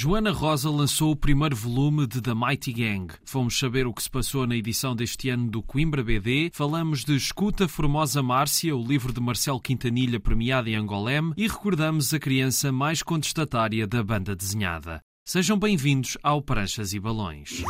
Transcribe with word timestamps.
Joana 0.00 0.30
Rosa 0.30 0.70
lançou 0.70 1.10
o 1.10 1.16
primeiro 1.16 1.56
volume 1.56 2.06
de 2.06 2.22
The 2.22 2.32
Mighty 2.32 2.72
Gang. 2.72 3.12
Fomos 3.24 3.58
saber 3.58 3.84
o 3.84 3.92
que 3.92 4.00
se 4.00 4.08
passou 4.08 4.46
na 4.46 4.54
edição 4.54 4.94
deste 4.94 5.28
ano 5.28 5.50
do 5.50 5.60
Coimbra 5.60 6.04
BD. 6.04 6.52
Falamos 6.54 7.04
de 7.04 7.16
Escuta 7.16 7.66
Formosa 7.66 8.22
Márcia, 8.22 8.76
o 8.76 8.86
livro 8.86 9.12
de 9.12 9.20
Marcelo 9.20 9.60
Quintanilha 9.60 10.20
premiado 10.20 10.68
em 10.68 10.76
Angolém, 10.76 11.32
e 11.36 11.48
recordamos 11.48 12.14
a 12.14 12.20
criança 12.20 12.70
mais 12.70 13.02
contestatária 13.02 13.88
da 13.88 14.00
banda 14.00 14.36
desenhada. 14.36 15.02
Sejam 15.24 15.58
bem-vindos 15.58 16.16
ao 16.22 16.40
Pranchas 16.40 16.92
e 16.92 17.00
Balões. 17.00 17.64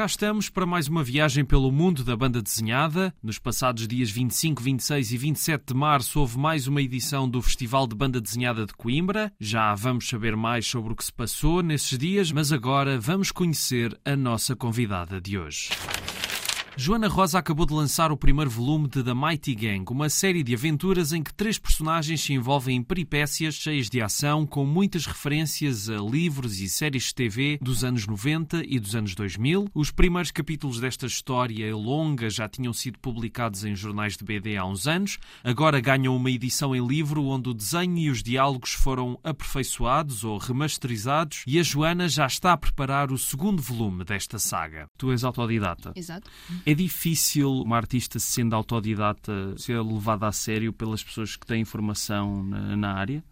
Cá 0.00 0.06
estamos 0.06 0.48
para 0.48 0.64
mais 0.64 0.88
uma 0.88 1.04
viagem 1.04 1.44
pelo 1.44 1.70
mundo 1.70 2.02
da 2.02 2.16
banda 2.16 2.40
desenhada. 2.40 3.12
Nos 3.22 3.38
passados 3.38 3.86
dias 3.86 4.10
25, 4.10 4.62
26 4.62 5.12
e 5.12 5.18
27 5.18 5.64
de 5.66 5.74
março 5.74 6.18
houve 6.20 6.38
mais 6.38 6.66
uma 6.66 6.80
edição 6.80 7.28
do 7.28 7.42
Festival 7.42 7.86
de 7.86 7.94
Banda 7.94 8.18
Desenhada 8.18 8.64
de 8.64 8.72
Coimbra. 8.72 9.30
Já 9.38 9.74
vamos 9.74 10.08
saber 10.08 10.34
mais 10.36 10.66
sobre 10.66 10.94
o 10.94 10.96
que 10.96 11.04
se 11.04 11.12
passou 11.12 11.62
nesses 11.62 11.98
dias, 11.98 12.32
mas 12.32 12.50
agora 12.50 12.98
vamos 12.98 13.30
conhecer 13.30 13.94
a 14.02 14.16
nossa 14.16 14.56
convidada 14.56 15.20
de 15.20 15.36
hoje. 15.36 15.68
Joana 16.76 17.08
Rosa 17.08 17.38
acabou 17.38 17.66
de 17.66 17.74
lançar 17.74 18.12
o 18.12 18.16
primeiro 18.16 18.48
volume 18.48 18.88
de 18.88 19.02
The 19.02 19.12
Mighty 19.12 19.54
Gang, 19.54 19.84
uma 19.90 20.08
série 20.08 20.42
de 20.42 20.54
aventuras 20.54 21.12
em 21.12 21.22
que 21.22 21.34
três 21.34 21.58
personagens 21.58 22.22
se 22.22 22.32
envolvem 22.32 22.76
em 22.76 22.82
peripécias 22.82 23.56
cheias 23.56 23.90
de 23.90 24.00
ação, 24.00 24.46
com 24.46 24.64
muitas 24.64 25.04
referências 25.04 25.90
a 25.90 25.96
livros 25.96 26.60
e 26.60 26.68
séries 26.68 27.04
de 27.04 27.14
TV 27.14 27.58
dos 27.60 27.84
anos 27.84 28.06
90 28.06 28.62
e 28.66 28.78
dos 28.78 28.94
anos 28.94 29.14
2000. 29.14 29.68
Os 29.74 29.90
primeiros 29.90 30.30
capítulos 30.30 30.80
desta 30.80 31.06
história 31.06 31.74
longa 31.76 32.30
já 32.30 32.48
tinham 32.48 32.72
sido 32.72 32.98
publicados 32.98 33.64
em 33.64 33.74
jornais 33.74 34.16
de 34.16 34.24
BD 34.24 34.56
há 34.56 34.64
uns 34.64 34.86
anos. 34.86 35.18
Agora 35.44 35.80
ganham 35.80 36.16
uma 36.16 36.30
edição 36.30 36.74
em 36.74 36.86
livro 36.86 37.24
onde 37.24 37.50
o 37.50 37.54
desenho 37.54 37.98
e 37.98 38.10
os 38.10 38.22
diálogos 38.22 38.72
foram 38.72 39.18
aperfeiçoados 39.22 40.24
ou 40.24 40.38
remasterizados 40.38 41.42
e 41.46 41.58
a 41.58 41.62
Joana 41.62 42.08
já 42.08 42.26
está 42.26 42.52
a 42.52 42.56
preparar 42.56 43.12
o 43.12 43.18
segundo 43.18 43.60
volume 43.60 44.04
desta 44.04 44.38
saga. 44.38 44.88
Tu 44.96 45.10
és 45.10 45.24
autodidata. 45.24 45.92
Exato. 45.94 46.30
É 46.64 46.74
difícil 46.74 47.50
uma 47.52 47.76
artista 47.76 48.18
sendo 48.18 48.54
autodidata 48.54 49.56
ser 49.56 49.80
levada 49.82 50.26
a 50.26 50.32
sério 50.32 50.72
pelas 50.72 51.02
pessoas 51.02 51.36
que 51.36 51.46
têm 51.46 51.64
formação 51.64 52.42
na, 52.42 52.76
na 52.76 52.92
área? 52.94 53.22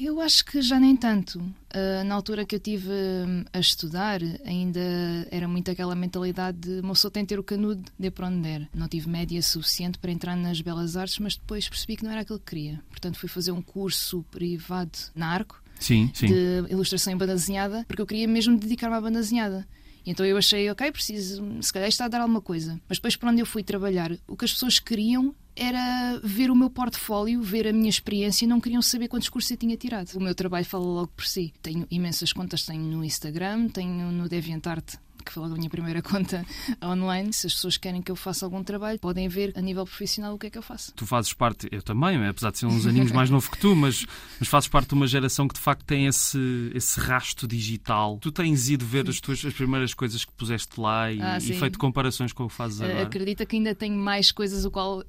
Eu 0.00 0.20
acho 0.20 0.44
que 0.44 0.62
já 0.62 0.78
nem 0.78 0.94
tanto. 0.94 1.40
Uh, 1.40 2.04
na 2.06 2.14
altura 2.14 2.44
que 2.46 2.54
eu 2.54 2.60
tive 2.60 2.88
uh, 2.88 3.44
a 3.52 3.58
estudar, 3.58 4.20
ainda 4.44 4.80
era 5.28 5.48
muito 5.48 5.72
aquela 5.72 5.94
mentalidade 5.96 6.58
de 6.58 6.80
uma 6.80 6.92
pessoa 6.92 7.10
tem 7.10 7.24
de 7.24 7.30
ter 7.30 7.38
o 7.38 7.42
canudo 7.42 7.82
de 7.98 8.10
para 8.10 8.28
onde 8.28 8.42
der. 8.42 8.68
Não 8.72 8.86
tive 8.86 9.08
média 9.08 9.42
suficiente 9.42 9.98
para 9.98 10.12
entrar 10.12 10.36
nas 10.36 10.60
belas 10.60 10.96
artes, 10.96 11.18
mas 11.18 11.36
depois 11.36 11.68
percebi 11.68 11.96
que 11.96 12.04
não 12.04 12.12
era 12.12 12.20
aquilo 12.20 12.38
que 12.38 12.44
queria. 12.44 12.80
Portanto, 12.88 13.18
fui 13.18 13.28
fazer 13.28 13.50
um 13.50 13.60
curso 13.60 14.24
privado 14.30 14.96
na 15.16 15.26
Arco 15.30 15.60
sim, 15.80 16.10
sim. 16.14 16.26
de 16.26 16.64
ilustração 16.70 17.12
em 17.12 17.16
banda 17.16 17.34
desenhada, 17.34 17.84
porque 17.88 18.00
eu 18.00 18.06
queria 18.06 18.28
mesmo 18.28 18.56
dedicar-me 18.56 18.94
à 18.94 19.00
banda 19.00 19.18
desenhada. 19.18 19.66
Então 20.08 20.24
eu 20.24 20.38
achei, 20.38 20.70
ok, 20.70 20.90
preciso, 20.90 21.44
se 21.60 21.70
calhar 21.70 21.88
está 21.88 22.06
a 22.06 22.08
dar 22.08 22.22
alguma 22.22 22.40
coisa. 22.40 22.80
Mas 22.88 22.96
depois, 22.96 23.14
para 23.14 23.30
onde 23.30 23.42
eu 23.42 23.46
fui 23.46 23.62
trabalhar, 23.62 24.10
o 24.26 24.36
que 24.36 24.46
as 24.46 24.52
pessoas 24.54 24.78
queriam 24.78 25.34
era 25.54 26.18
ver 26.24 26.50
o 26.50 26.56
meu 26.56 26.70
portfólio, 26.70 27.42
ver 27.42 27.66
a 27.66 27.72
minha 27.72 27.90
experiência 27.90 28.46
e 28.46 28.48
não 28.48 28.58
queriam 28.58 28.80
saber 28.80 29.08
quantos 29.08 29.28
cursos 29.28 29.50
eu 29.50 29.56
tinha 29.58 29.76
tirado. 29.76 30.14
O 30.14 30.20
meu 30.20 30.34
trabalho 30.34 30.64
fala 30.64 30.84
logo 30.84 31.08
por 31.08 31.26
si. 31.26 31.52
Tenho 31.60 31.86
imensas 31.90 32.32
contas, 32.32 32.64
tenho 32.64 32.80
no 32.80 33.04
Instagram, 33.04 33.68
tenho 33.68 34.10
no 34.10 34.28
DeviantArt 34.28 34.96
que 35.28 35.34
foi 35.34 35.42
logo 35.42 35.54
a 35.54 35.58
minha 35.58 35.70
primeira 35.70 36.00
conta 36.02 36.44
online. 36.82 37.32
Se 37.32 37.46
as 37.46 37.54
pessoas 37.54 37.76
querem 37.76 38.02
que 38.02 38.10
eu 38.10 38.16
faça 38.16 38.44
algum 38.44 38.62
trabalho, 38.64 38.98
podem 38.98 39.28
ver 39.28 39.52
a 39.54 39.60
nível 39.60 39.84
profissional 39.84 40.34
o 40.34 40.38
que 40.38 40.46
é 40.46 40.50
que 40.50 40.58
eu 40.58 40.62
faço. 40.62 40.92
Tu 40.94 41.06
fazes 41.06 41.32
parte, 41.32 41.68
eu 41.70 41.82
também, 41.82 42.26
apesar 42.26 42.50
de 42.50 42.58
ser 42.58 42.66
uns 42.66 42.86
aninhos 42.86 43.12
mais 43.12 43.30
novo 43.30 43.50
que 43.50 43.58
tu, 43.58 43.76
mas, 43.76 44.06
mas 44.38 44.48
fazes 44.48 44.68
parte 44.68 44.88
de 44.88 44.94
uma 44.94 45.06
geração 45.06 45.46
que 45.46 45.54
de 45.54 45.60
facto 45.60 45.84
tem 45.84 46.06
esse, 46.06 46.70
esse 46.74 46.98
rasto 46.98 47.46
digital. 47.46 48.18
Tu 48.20 48.32
tens 48.32 48.68
ido 48.68 48.84
ver 48.84 49.08
as 49.08 49.20
tuas 49.20 49.44
as 49.44 49.54
primeiras 49.54 49.94
coisas 49.94 50.24
que 50.24 50.32
puseste 50.32 50.80
lá 50.80 51.10
e, 51.12 51.20
ah, 51.20 51.38
e 51.38 51.52
feito 51.52 51.78
comparações 51.78 52.32
com 52.32 52.44
o 52.44 52.48
que 52.48 52.54
fazes 52.54 52.80
agora? 52.80 53.02
acredita 53.02 53.46
que 53.46 53.56
ainda 53.56 53.74
tenho 53.74 53.96
mais 53.96 54.32
coisas 54.32 54.64
o 54.64 54.70
qual 54.70 55.00
uh, 55.00 55.04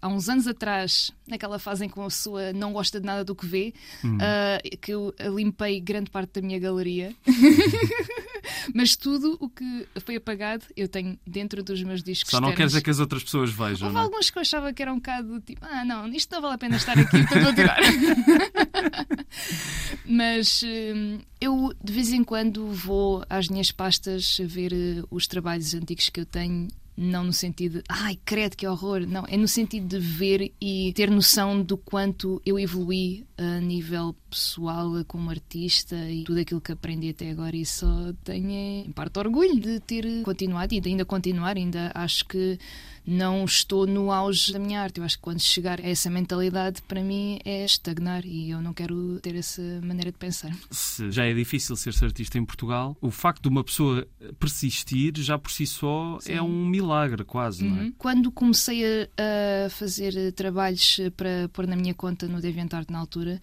há 0.00 0.08
uns 0.08 0.28
anos 0.28 0.46
atrás, 0.46 1.12
naquela 1.26 1.58
fase 1.58 1.84
em 1.84 1.88
que 1.88 1.98
uma 1.98 2.08
pessoa 2.08 2.52
não 2.52 2.72
gosta 2.72 3.00
de 3.00 3.06
nada 3.06 3.24
do 3.24 3.34
que 3.34 3.46
vê, 3.46 3.72
hum. 4.04 4.16
uh, 4.16 4.78
que 4.78 4.92
eu 4.92 5.14
limpei 5.34 5.80
grande 5.80 6.10
parte 6.10 6.40
da 6.40 6.46
minha 6.46 6.58
galeria. 6.58 7.14
Mas 8.74 8.96
tudo 8.96 9.36
o 9.40 9.48
que 9.48 9.86
foi 10.00 10.16
apagado 10.16 10.64
eu 10.76 10.88
tenho 10.88 11.18
dentro 11.26 11.62
dos 11.62 11.82
meus 11.82 12.02
discos. 12.02 12.30
Só 12.30 12.40
não 12.40 12.54
queres 12.54 12.74
é 12.74 12.80
que 12.80 12.90
as 12.90 12.98
outras 12.98 13.22
pessoas 13.22 13.50
vejam. 13.50 13.88
Houve 13.88 13.94
não? 13.94 14.00
É? 14.00 14.04
alguns 14.04 14.30
que 14.30 14.38
eu 14.38 14.42
achava 14.42 14.72
que 14.72 14.82
era 14.82 14.92
um 14.92 14.96
bocado 14.96 15.40
tipo, 15.40 15.64
ah, 15.64 15.84
não, 15.84 16.08
isto 16.08 16.32
não 16.32 16.42
vale 16.42 16.54
a 16.54 16.58
pena 16.58 16.76
estar 16.76 16.98
aqui, 16.98 17.18
então 17.18 17.42
vou 17.42 17.54
tirar. 17.54 17.78
Mas 20.06 20.62
hum, 20.62 21.18
eu 21.40 21.72
de 21.82 21.92
vez 21.92 22.12
em 22.12 22.24
quando 22.24 22.68
vou 22.68 23.24
às 23.28 23.48
minhas 23.48 23.70
pastas 23.70 24.38
ver 24.44 24.72
eh, 24.72 25.02
os 25.10 25.26
trabalhos 25.26 25.74
antigos 25.74 26.08
que 26.08 26.20
eu 26.20 26.26
tenho 26.26 26.68
não 26.96 27.24
no 27.24 27.32
sentido 27.32 27.78
de, 27.78 27.84
ai, 27.88 28.18
credo, 28.24 28.56
que 28.56 28.66
horror. 28.66 29.06
Não, 29.06 29.24
é 29.26 29.36
no 29.36 29.48
sentido 29.48 29.86
de 29.86 29.98
ver 29.98 30.52
e 30.60 30.92
ter 30.94 31.10
noção 31.10 31.62
do 31.62 31.76
quanto 31.76 32.40
eu 32.44 32.58
evolui 32.58 33.26
a 33.36 33.60
nível 33.60 34.14
pessoal 34.28 34.90
como 35.06 35.30
artista 35.30 35.96
e 36.10 36.24
tudo 36.24 36.40
aquilo 36.40 36.60
que 36.60 36.72
aprendi 36.72 37.10
até 37.10 37.30
agora. 37.30 37.56
E 37.56 37.64
só 37.64 38.12
tenho, 38.22 38.86
em 38.86 38.92
parte, 38.92 39.18
orgulho 39.18 39.58
de 39.58 39.80
ter 39.80 40.22
continuado 40.22 40.74
e 40.74 40.80
de 40.80 40.88
ainda 40.90 41.04
continuar. 41.04 41.56
Ainda 41.56 41.90
acho 41.94 42.26
que 42.26 42.58
não 43.06 43.44
estou 43.44 43.86
no 43.86 44.12
auge 44.12 44.52
da 44.52 44.58
minha 44.58 44.80
arte. 44.80 44.98
Eu 44.98 45.04
acho 45.04 45.16
que 45.16 45.22
quando 45.22 45.40
chegar 45.40 45.80
a 45.80 45.88
essa 45.88 46.08
mentalidade, 46.08 46.80
para 46.82 47.02
mim, 47.02 47.38
é 47.44 47.64
estagnar 47.64 48.24
e 48.24 48.50
eu 48.50 48.62
não 48.62 48.72
quero 48.72 49.18
ter 49.20 49.34
essa 49.34 49.62
maneira 49.82 50.12
de 50.12 50.18
pensar. 50.18 50.52
Se 50.70 51.10
já 51.10 51.24
é 51.24 51.34
difícil 51.34 51.76
ser-se 51.76 52.04
artista 52.04 52.38
em 52.38 52.44
Portugal, 52.44 52.96
o 53.00 53.10
facto 53.10 53.42
de 53.42 53.48
uma 53.48 53.64
pessoa 53.64 54.06
persistir 54.38 55.12
já 55.16 55.36
por 55.36 55.50
si 55.50 55.66
só 55.66 56.18
Sim. 56.20 56.32
é 56.32 56.42
um 56.42 56.66
milagre, 56.66 57.24
quase, 57.24 57.64
uhum. 57.64 57.70
não 57.70 57.78
é? 57.78 57.84
Uhum. 57.84 57.92
Quando 57.98 58.30
comecei 58.30 58.84
a, 58.84 59.66
a, 59.66 59.70
fazer 59.70 60.32
trabalhos 60.32 61.00
para 61.16 61.48
pôr 61.52 61.66
na 61.66 61.76
minha 61.76 61.94
conta 61.94 62.26
no 62.28 62.40
DeviantArt 62.40 62.90
na 62.90 62.98
altura, 62.98 63.40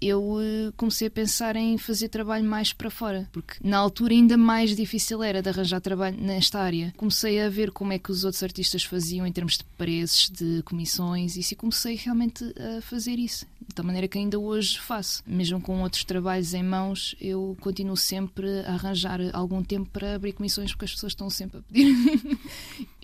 eu 0.00 0.38
eh, 0.40 0.72
comecei 0.76 1.08
a 1.08 1.10
pensar 1.10 1.56
em 1.56 1.76
fazer 1.76 2.08
trabalho 2.08 2.44
mais 2.44 2.72
para 2.72 2.90
fora, 2.90 3.28
porque 3.32 3.56
na 3.62 3.78
altura 3.78 4.14
ainda 4.14 4.36
mais 4.36 4.74
difícil 4.74 5.22
era 5.22 5.42
de 5.42 5.48
arranjar 5.48 5.80
trabalho 5.80 6.16
nesta 6.20 6.60
área. 6.60 6.92
Comecei 6.96 7.40
a 7.40 7.48
ver 7.48 7.70
como 7.70 7.92
é 7.92 7.98
que 7.98 8.10
os 8.10 8.24
outros 8.24 8.42
artistas 8.42 8.82
faziam 8.84 8.99
faziam 9.00 9.26
em 9.26 9.32
termos 9.32 9.56
de 9.56 9.64
preços, 9.78 10.28
de 10.28 10.62
comissões, 10.62 11.36
e 11.36 11.42
se 11.42 11.56
comecei 11.56 11.96
realmente 11.96 12.44
a 12.58 12.82
fazer 12.82 13.18
isso, 13.18 13.46
da 13.74 13.82
maneira 13.82 14.06
que 14.06 14.18
ainda 14.18 14.38
hoje 14.38 14.78
faço. 14.78 15.22
Mesmo 15.26 15.58
com 15.58 15.80
outros 15.80 16.04
trabalhos 16.04 16.52
em 16.52 16.62
mãos, 16.62 17.16
eu 17.18 17.56
continuo 17.60 17.96
sempre 17.96 18.46
a 18.66 18.74
arranjar 18.74 19.18
algum 19.32 19.62
tempo 19.62 19.88
para 19.90 20.16
abrir 20.16 20.34
comissões, 20.34 20.72
porque 20.72 20.84
as 20.84 20.92
pessoas 20.92 21.12
estão 21.12 21.30
sempre 21.30 21.58
a 21.58 21.62
pedir. 21.62 21.96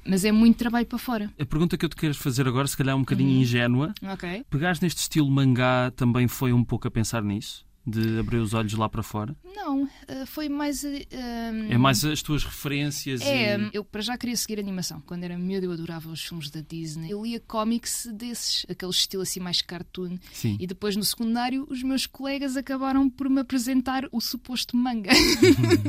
Mas 0.09 0.25
é 0.25 0.31
muito 0.31 0.57
trabalho 0.57 0.87
para 0.87 0.99
fora. 0.99 1.33
A 1.37 1.45
pergunta 1.45 1.77
que 1.77 1.85
eu 1.85 1.89
te 1.89 1.97
quero 1.97 2.15
fazer 2.15 2.47
agora, 2.47 2.69
se 2.69 2.77
calhar 2.77 2.93
é 2.93 2.97
um 2.97 3.01
bocadinho 3.01 3.31
uhum. 3.31 3.41
ingênua. 3.41 3.95
Ok. 4.03 4.45
Pegares 4.49 4.79
neste 4.81 5.01
estilo 5.01 5.29
mangá 5.29 5.91
também 5.97 6.29
foi 6.29 6.53
um 6.53 6.63
pouco 6.63 6.87
a 6.87 6.91
pensar 6.91 7.25
nisso? 7.25 7.66
De 7.87 8.19
abrir 8.19 8.39
os 8.39 8.53
olhos 8.53 8.73
lá 8.75 8.89
para 8.89 9.03
fora? 9.03 9.37
Não, 9.45 9.89
eh, 10.09 10.27
foi 10.27 10.49
mais. 10.49 10.83
Uh, 10.83 11.07
é 11.71 11.79
mais 11.79 12.05
as 12.05 12.21
tuas 12.21 12.43
referências? 12.43 13.21
É, 13.21 13.57
e... 13.57 13.71
eu 13.73 13.85
para 13.85 14.03
já 14.03 14.19
queria 14.19 14.37
seguir 14.37 14.59
animação. 14.59 15.01
Quando 15.01 15.23
era 15.23 15.39
miúdo, 15.39 15.67
eu 15.67 15.73
adorava 15.73 16.11
os 16.11 16.25
filmes 16.25 16.51
da 16.51 16.61
Disney. 16.61 17.11
Eu 17.11 17.25
lia 17.25 17.39
cómics 17.39 18.09
desses, 18.13 18.67
aquele 18.69 18.91
estilo 18.91 19.23
assim 19.23 19.39
mais 19.39 19.63
cartoon. 19.63 20.19
Sim. 20.33 20.57
E 20.59 20.67
depois 20.67 20.97
no 20.97 21.05
secundário, 21.05 21.67
os 21.71 21.83
meus 21.83 22.07
colegas 22.07 22.57
acabaram 22.57 23.09
por 23.09 23.29
me 23.31 23.41
apresentar 23.41 24.09
o 24.11 24.21
suposto 24.21 24.77
manga. 24.77 25.11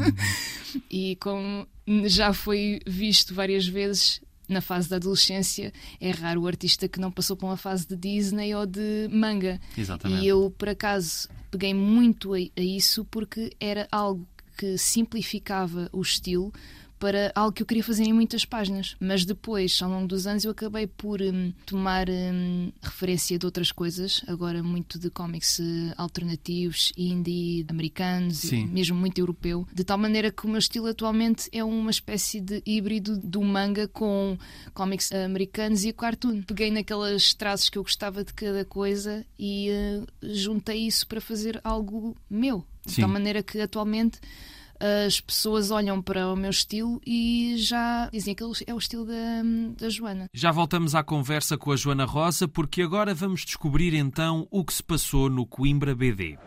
e 0.92 1.16
como 1.16 1.68
já 2.06 2.34
foi 2.34 2.80
visto 2.86 3.34
várias 3.34 3.68
vezes, 3.68 4.22
na 4.48 4.62
fase 4.62 4.90
da 4.90 4.96
adolescência 4.96 5.74
é 6.00 6.12
raro 6.12 6.42
o 6.42 6.48
artista 6.48 6.88
que 6.88 7.00
não 7.00 7.12
passou 7.12 7.36
por 7.36 7.48
uma 7.48 7.58
fase 7.58 7.88
de 7.88 7.96
Disney 7.96 8.54
ou 8.56 8.66
de 8.66 9.10
manga. 9.12 9.60
Exatamente. 9.78 10.24
E 10.24 10.28
eu, 10.28 10.54
por 10.58 10.70
acaso, 10.70 11.28
peguei 11.52 11.74
muito 11.74 12.34
a, 12.34 12.38
a 12.38 12.62
isso 12.62 13.06
porque 13.06 13.52
era 13.60 13.88
algo 13.92 14.26
que 14.58 14.78
simplificava 14.78 15.90
o 15.94 16.02
estilo 16.02 16.52
para 17.00 17.32
algo 17.36 17.52
que 17.52 17.62
eu 17.62 17.66
queria 17.66 17.84
fazer 17.84 18.04
em 18.04 18.14
muitas 18.14 18.46
páginas. 18.46 18.96
Mas 19.00 19.26
depois, 19.26 19.80
ao 19.82 19.90
longo 19.90 20.08
dos 20.08 20.28
anos, 20.28 20.44
eu 20.44 20.52
acabei 20.52 20.88
por 20.88 21.22
hum, 21.22 21.54
tomar 21.66 22.10
hum, 22.10 22.72
referência 22.82 23.38
de 23.38 23.46
outras 23.46 23.72
coisas, 23.72 24.24
agora 24.28 24.64
muito 24.64 25.00
de 25.00 25.10
cómics 25.10 25.60
uh, 25.60 25.94
alternativos, 25.98 26.92
indie, 26.98 27.66
americanos, 27.70 28.52
e 28.52 28.66
mesmo 28.66 28.98
muito 28.98 29.20
europeu, 29.20 29.68
de 29.74 29.84
tal 29.84 29.98
maneira 29.98 30.32
que 30.32 30.46
o 30.46 30.50
meu 30.50 30.60
estilo 30.60 30.88
atualmente 30.88 31.50
é 31.52 31.64
uma 31.64 31.92
espécie 31.92 32.42
de 32.42 32.62
híbrido 32.66 33.18
do 33.18 33.42
manga 33.42 33.88
com 33.88 34.38
cómics 34.74 35.12
americanos 35.12 35.86
e 35.86 35.94
cartoon. 35.94 36.42
Peguei 36.42 36.72
naquelas 36.72 37.34
traços 37.34 37.70
que 37.70 37.78
eu 37.78 37.84
gostava 37.84 38.24
de 38.24 38.34
cada 38.34 38.66
coisa 38.66 39.26
e 39.38 39.70
uh, 39.70 40.08
juntei 40.34 40.88
isso 40.88 41.08
para 41.08 41.22
fazer 41.22 41.60
algo 41.64 42.16
meu. 42.30 42.66
De 42.86 42.94
Sim. 42.94 43.02
tal 43.02 43.10
maneira 43.10 43.44
que 43.44 43.60
atualmente 43.60 44.20
as 44.80 45.20
pessoas 45.20 45.72
olham 45.72 46.02
para 46.02 46.32
o 46.32 46.36
meu 46.36 46.50
estilo 46.50 47.02
e 47.06 47.56
já 47.58 48.10
dizem 48.12 48.34
que 48.36 48.44
é 48.44 48.74
o 48.74 48.78
estilo 48.78 49.06
da, 49.06 49.44
da 49.78 49.90
Joana. 49.90 50.30
Já 50.34 50.52
voltamos 50.52 50.96
à 50.96 51.04
conversa 51.04 51.58
com 51.58 51.72
a 51.72 51.76
Joana 51.76 52.06
Rosa, 52.06 52.48
porque 52.48 52.82
agora 52.82 53.14
vamos 53.14 53.46
descobrir 53.46 53.94
então 53.94 54.48
o 54.52 54.64
que 54.64 54.74
se 54.74 54.84
passou 54.84 55.30
no 55.30 55.46
Coimbra 55.46 55.96
BD. 55.96 56.38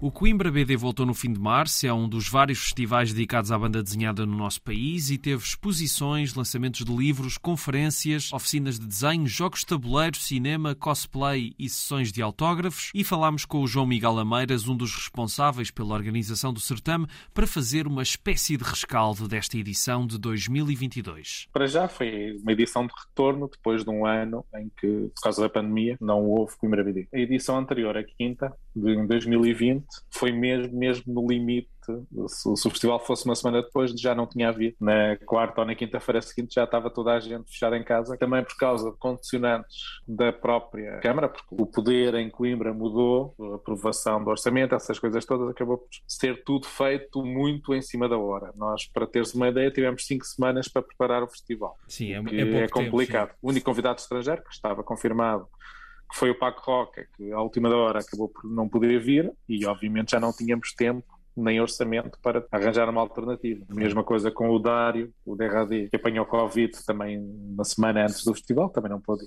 O 0.00 0.10
Coimbra 0.10 0.50
BD 0.50 0.76
voltou 0.76 1.06
no 1.06 1.14
fim 1.14 1.32
de 1.32 1.40
março, 1.40 1.86
é 1.86 1.92
um 1.92 2.08
dos 2.08 2.28
vários 2.28 2.58
festivais 2.58 3.12
dedicados 3.12 3.50
à 3.50 3.58
banda 3.58 3.82
desenhada 3.82 4.26
no 4.26 4.36
nosso 4.36 4.60
país 4.60 5.08
e 5.08 5.16
teve 5.16 5.42
exposições, 5.42 6.34
lançamentos 6.34 6.84
de 6.84 6.94
livros, 6.94 7.38
conferências, 7.38 8.30
oficinas 8.32 8.78
de 8.78 8.86
desenho, 8.86 9.26
jogos 9.26 9.60
de 9.60 9.66
tabuleiro, 9.66 10.16
cinema, 10.16 10.74
cosplay 10.74 11.52
e 11.58 11.68
sessões 11.68 12.12
de 12.12 12.20
autógrafos. 12.20 12.90
E 12.94 13.02
falámos 13.02 13.46
com 13.46 13.62
o 13.62 13.66
João 13.66 13.86
Miguel 13.86 14.18
Ameiras, 14.18 14.68
um 14.68 14.76
dos 14.76 14.94
responsáveis 14.94 15.70
pela 15.70 15.94
organização 15.94 16.52
do 16.52 16.60
certame, 16.60 17.06
para 17.32 17.46
fazer 17.46 17.86
uma 17.86 18.02
espécie 18.02 18.56
de 18.56 18.64
rescaldo 18.64 19.26
desta 19.26 19.56
edição 19.56 20.06
de 20.06 20.18
2022. 20.18 21.48
Para 21.52 21.66
já 21.66 21.88
foi 21.88 22.36
uma 22.42 22.52
edição 22.52 22.86
de 22.86 22.92
retorno 22.92 23.48
depois 23.48 23.84
de 23.84 23.90
um 23.90 24.04
ano 24.04 24.44
em 24.56 24.70
que, 24.78 25.10
por 25.14 25.22
causa 25.22 25.40
da 25.40 25.48
pandemia, 25.48 25.96
não 26.00 26.26
houve 26.26 26.56
Coimbra 26.58 26.84
BD. 26.84 27.08
A 27.14 27.18
edição 27.18 27.56
anterior, 27.56 27.96
a 27.96 28.04
quinta, 28.04 28.52
de 28.76 29.06
2020, 29.06 29.83
foi 30.10 30.32
mesmo, 30.32 30.76
mesmo 30.76 31.12
no 31.12 31.26
limite. 31.26 31.68
Se, 32.28 32.48
o 32.48 32.70
festival 32.70 32.98
fosse 32.98 33.26
uma 33.26 33.34
semana 33.34 33.62
depois, 33.62 33.90
já 33.92 34.14
não 34.14 34.26
tinha 34.26 34.48
havido. 34.48 34.74
Na 34.80 35.16
quarta 35.26 35.60
ou 35.60 35.66
na 35.66 35.74
quinta-feira 35.74 36.22
seguinte 36.22 36.54
já 36.54 36.64
estava 36.64 36.88
toda 36.88 37.12
a 37.12 37.20
gente 37.20 37.50
fechada 37.50 37.76
em 37.76 37.84
casa, 37.84 38.16
também 38.16 38.42
por 38.42 38.56
causa 38.56 38.90
de 38.90 38.96
condicionantes 38.96 39.76
da 40.08 40.32
própria 40.32 40.98
Câmara, 41.00 41.28
porque 41.28 41.46
o 41.50 41.66
poder 41.66 42.14
em 42.14 42.30
Coimbra 42.30 42.72
mudou, 42.72 43.34
a 43.38 43.56
aprovação 43.56 44.24
do 44.24 44.30
orçamento, 44.30 44.74
essas 44.74 44.98
coisas 44.98 45.24
todas, 45.26 45.48
acabou 45.48 45.78
por 45.78 45.88
ser 46.08 46.42
tudo 46.42 46.66
feito 46.66 47.22
muito 47.22 47.74
em 47.74 47.82
cima 47.82 48.08
da 48.08 48.16
hora. 48.16 48.52
Nós, 48.56 48.86
para 48.86 49.06
teres 49.06 49.34
uma 49.34 49.48
ideia, 49.48 49.70
tivemos 49.70 50.06
cinco 50.06 50.24
semanas 50.24 50.68
para 50.68 50.82
preparar 50.82 51.22
o 51.22 51.28
festival. 51.28 51.76
Sim, 51.86 52.12
é, 52.12 52.16
é, 52.16 52.64
é 52.64 52.68
complicado. 52.68 53.28
Tempo, 53.28 53.38
o 53.42 53.48
único 53.50 53.66
convidado 53.66 53.98
estrangeiro 53.98 54.42
que 54.42 54.54
estava 54.54 54.82
confirmado 54.82 55.46
que 56.10 56.16
foi 56.16 56.30
o 56.30 56.38
Paco 56.38 56.62
Roca, 56.64 57.06
que 57.16 57.32
à 57.32 57.40
última 57.40 57.74
hora 57.74 58.00
acabou 58.00 58.28
por 58.28 58.44
não 58.44 58.68
poder 58.68 59.00
vir 59.00 59.32
e 59.48 59.64
obviamente 59.66 60.12
já 60.12 60.20
não 60.20 60.32
tínhamos 60.32 60.72
tempo 60.74 61.04
nem 61.36 61.60
orçamento 61.60 62.18
para 62.22 62.46
arranjar 62.50 62.88
uma 62.88 63.00
alternativa. 63.00 63.64
A 63.68 63.74
mesma 63.74 64.04
coisa 64.04 64.30
com 64.30 64.50
o 64.50 64.58
Dário, 64.58 65.12
o 65.24 65.34
DRAD, 65.34 65.88
que 65.88 65.96
apanhou 65.96 66.24
Covid 66.24 66.72
também 66.86 67.18
uma 67.18 67.64
semana 67.64 68.04
antes 68.04 68.24
do 68.24 68.32
festival, 68.34 68.70
também 68.70 68.90
não 68.90 69.00
pôde 69.00 69.24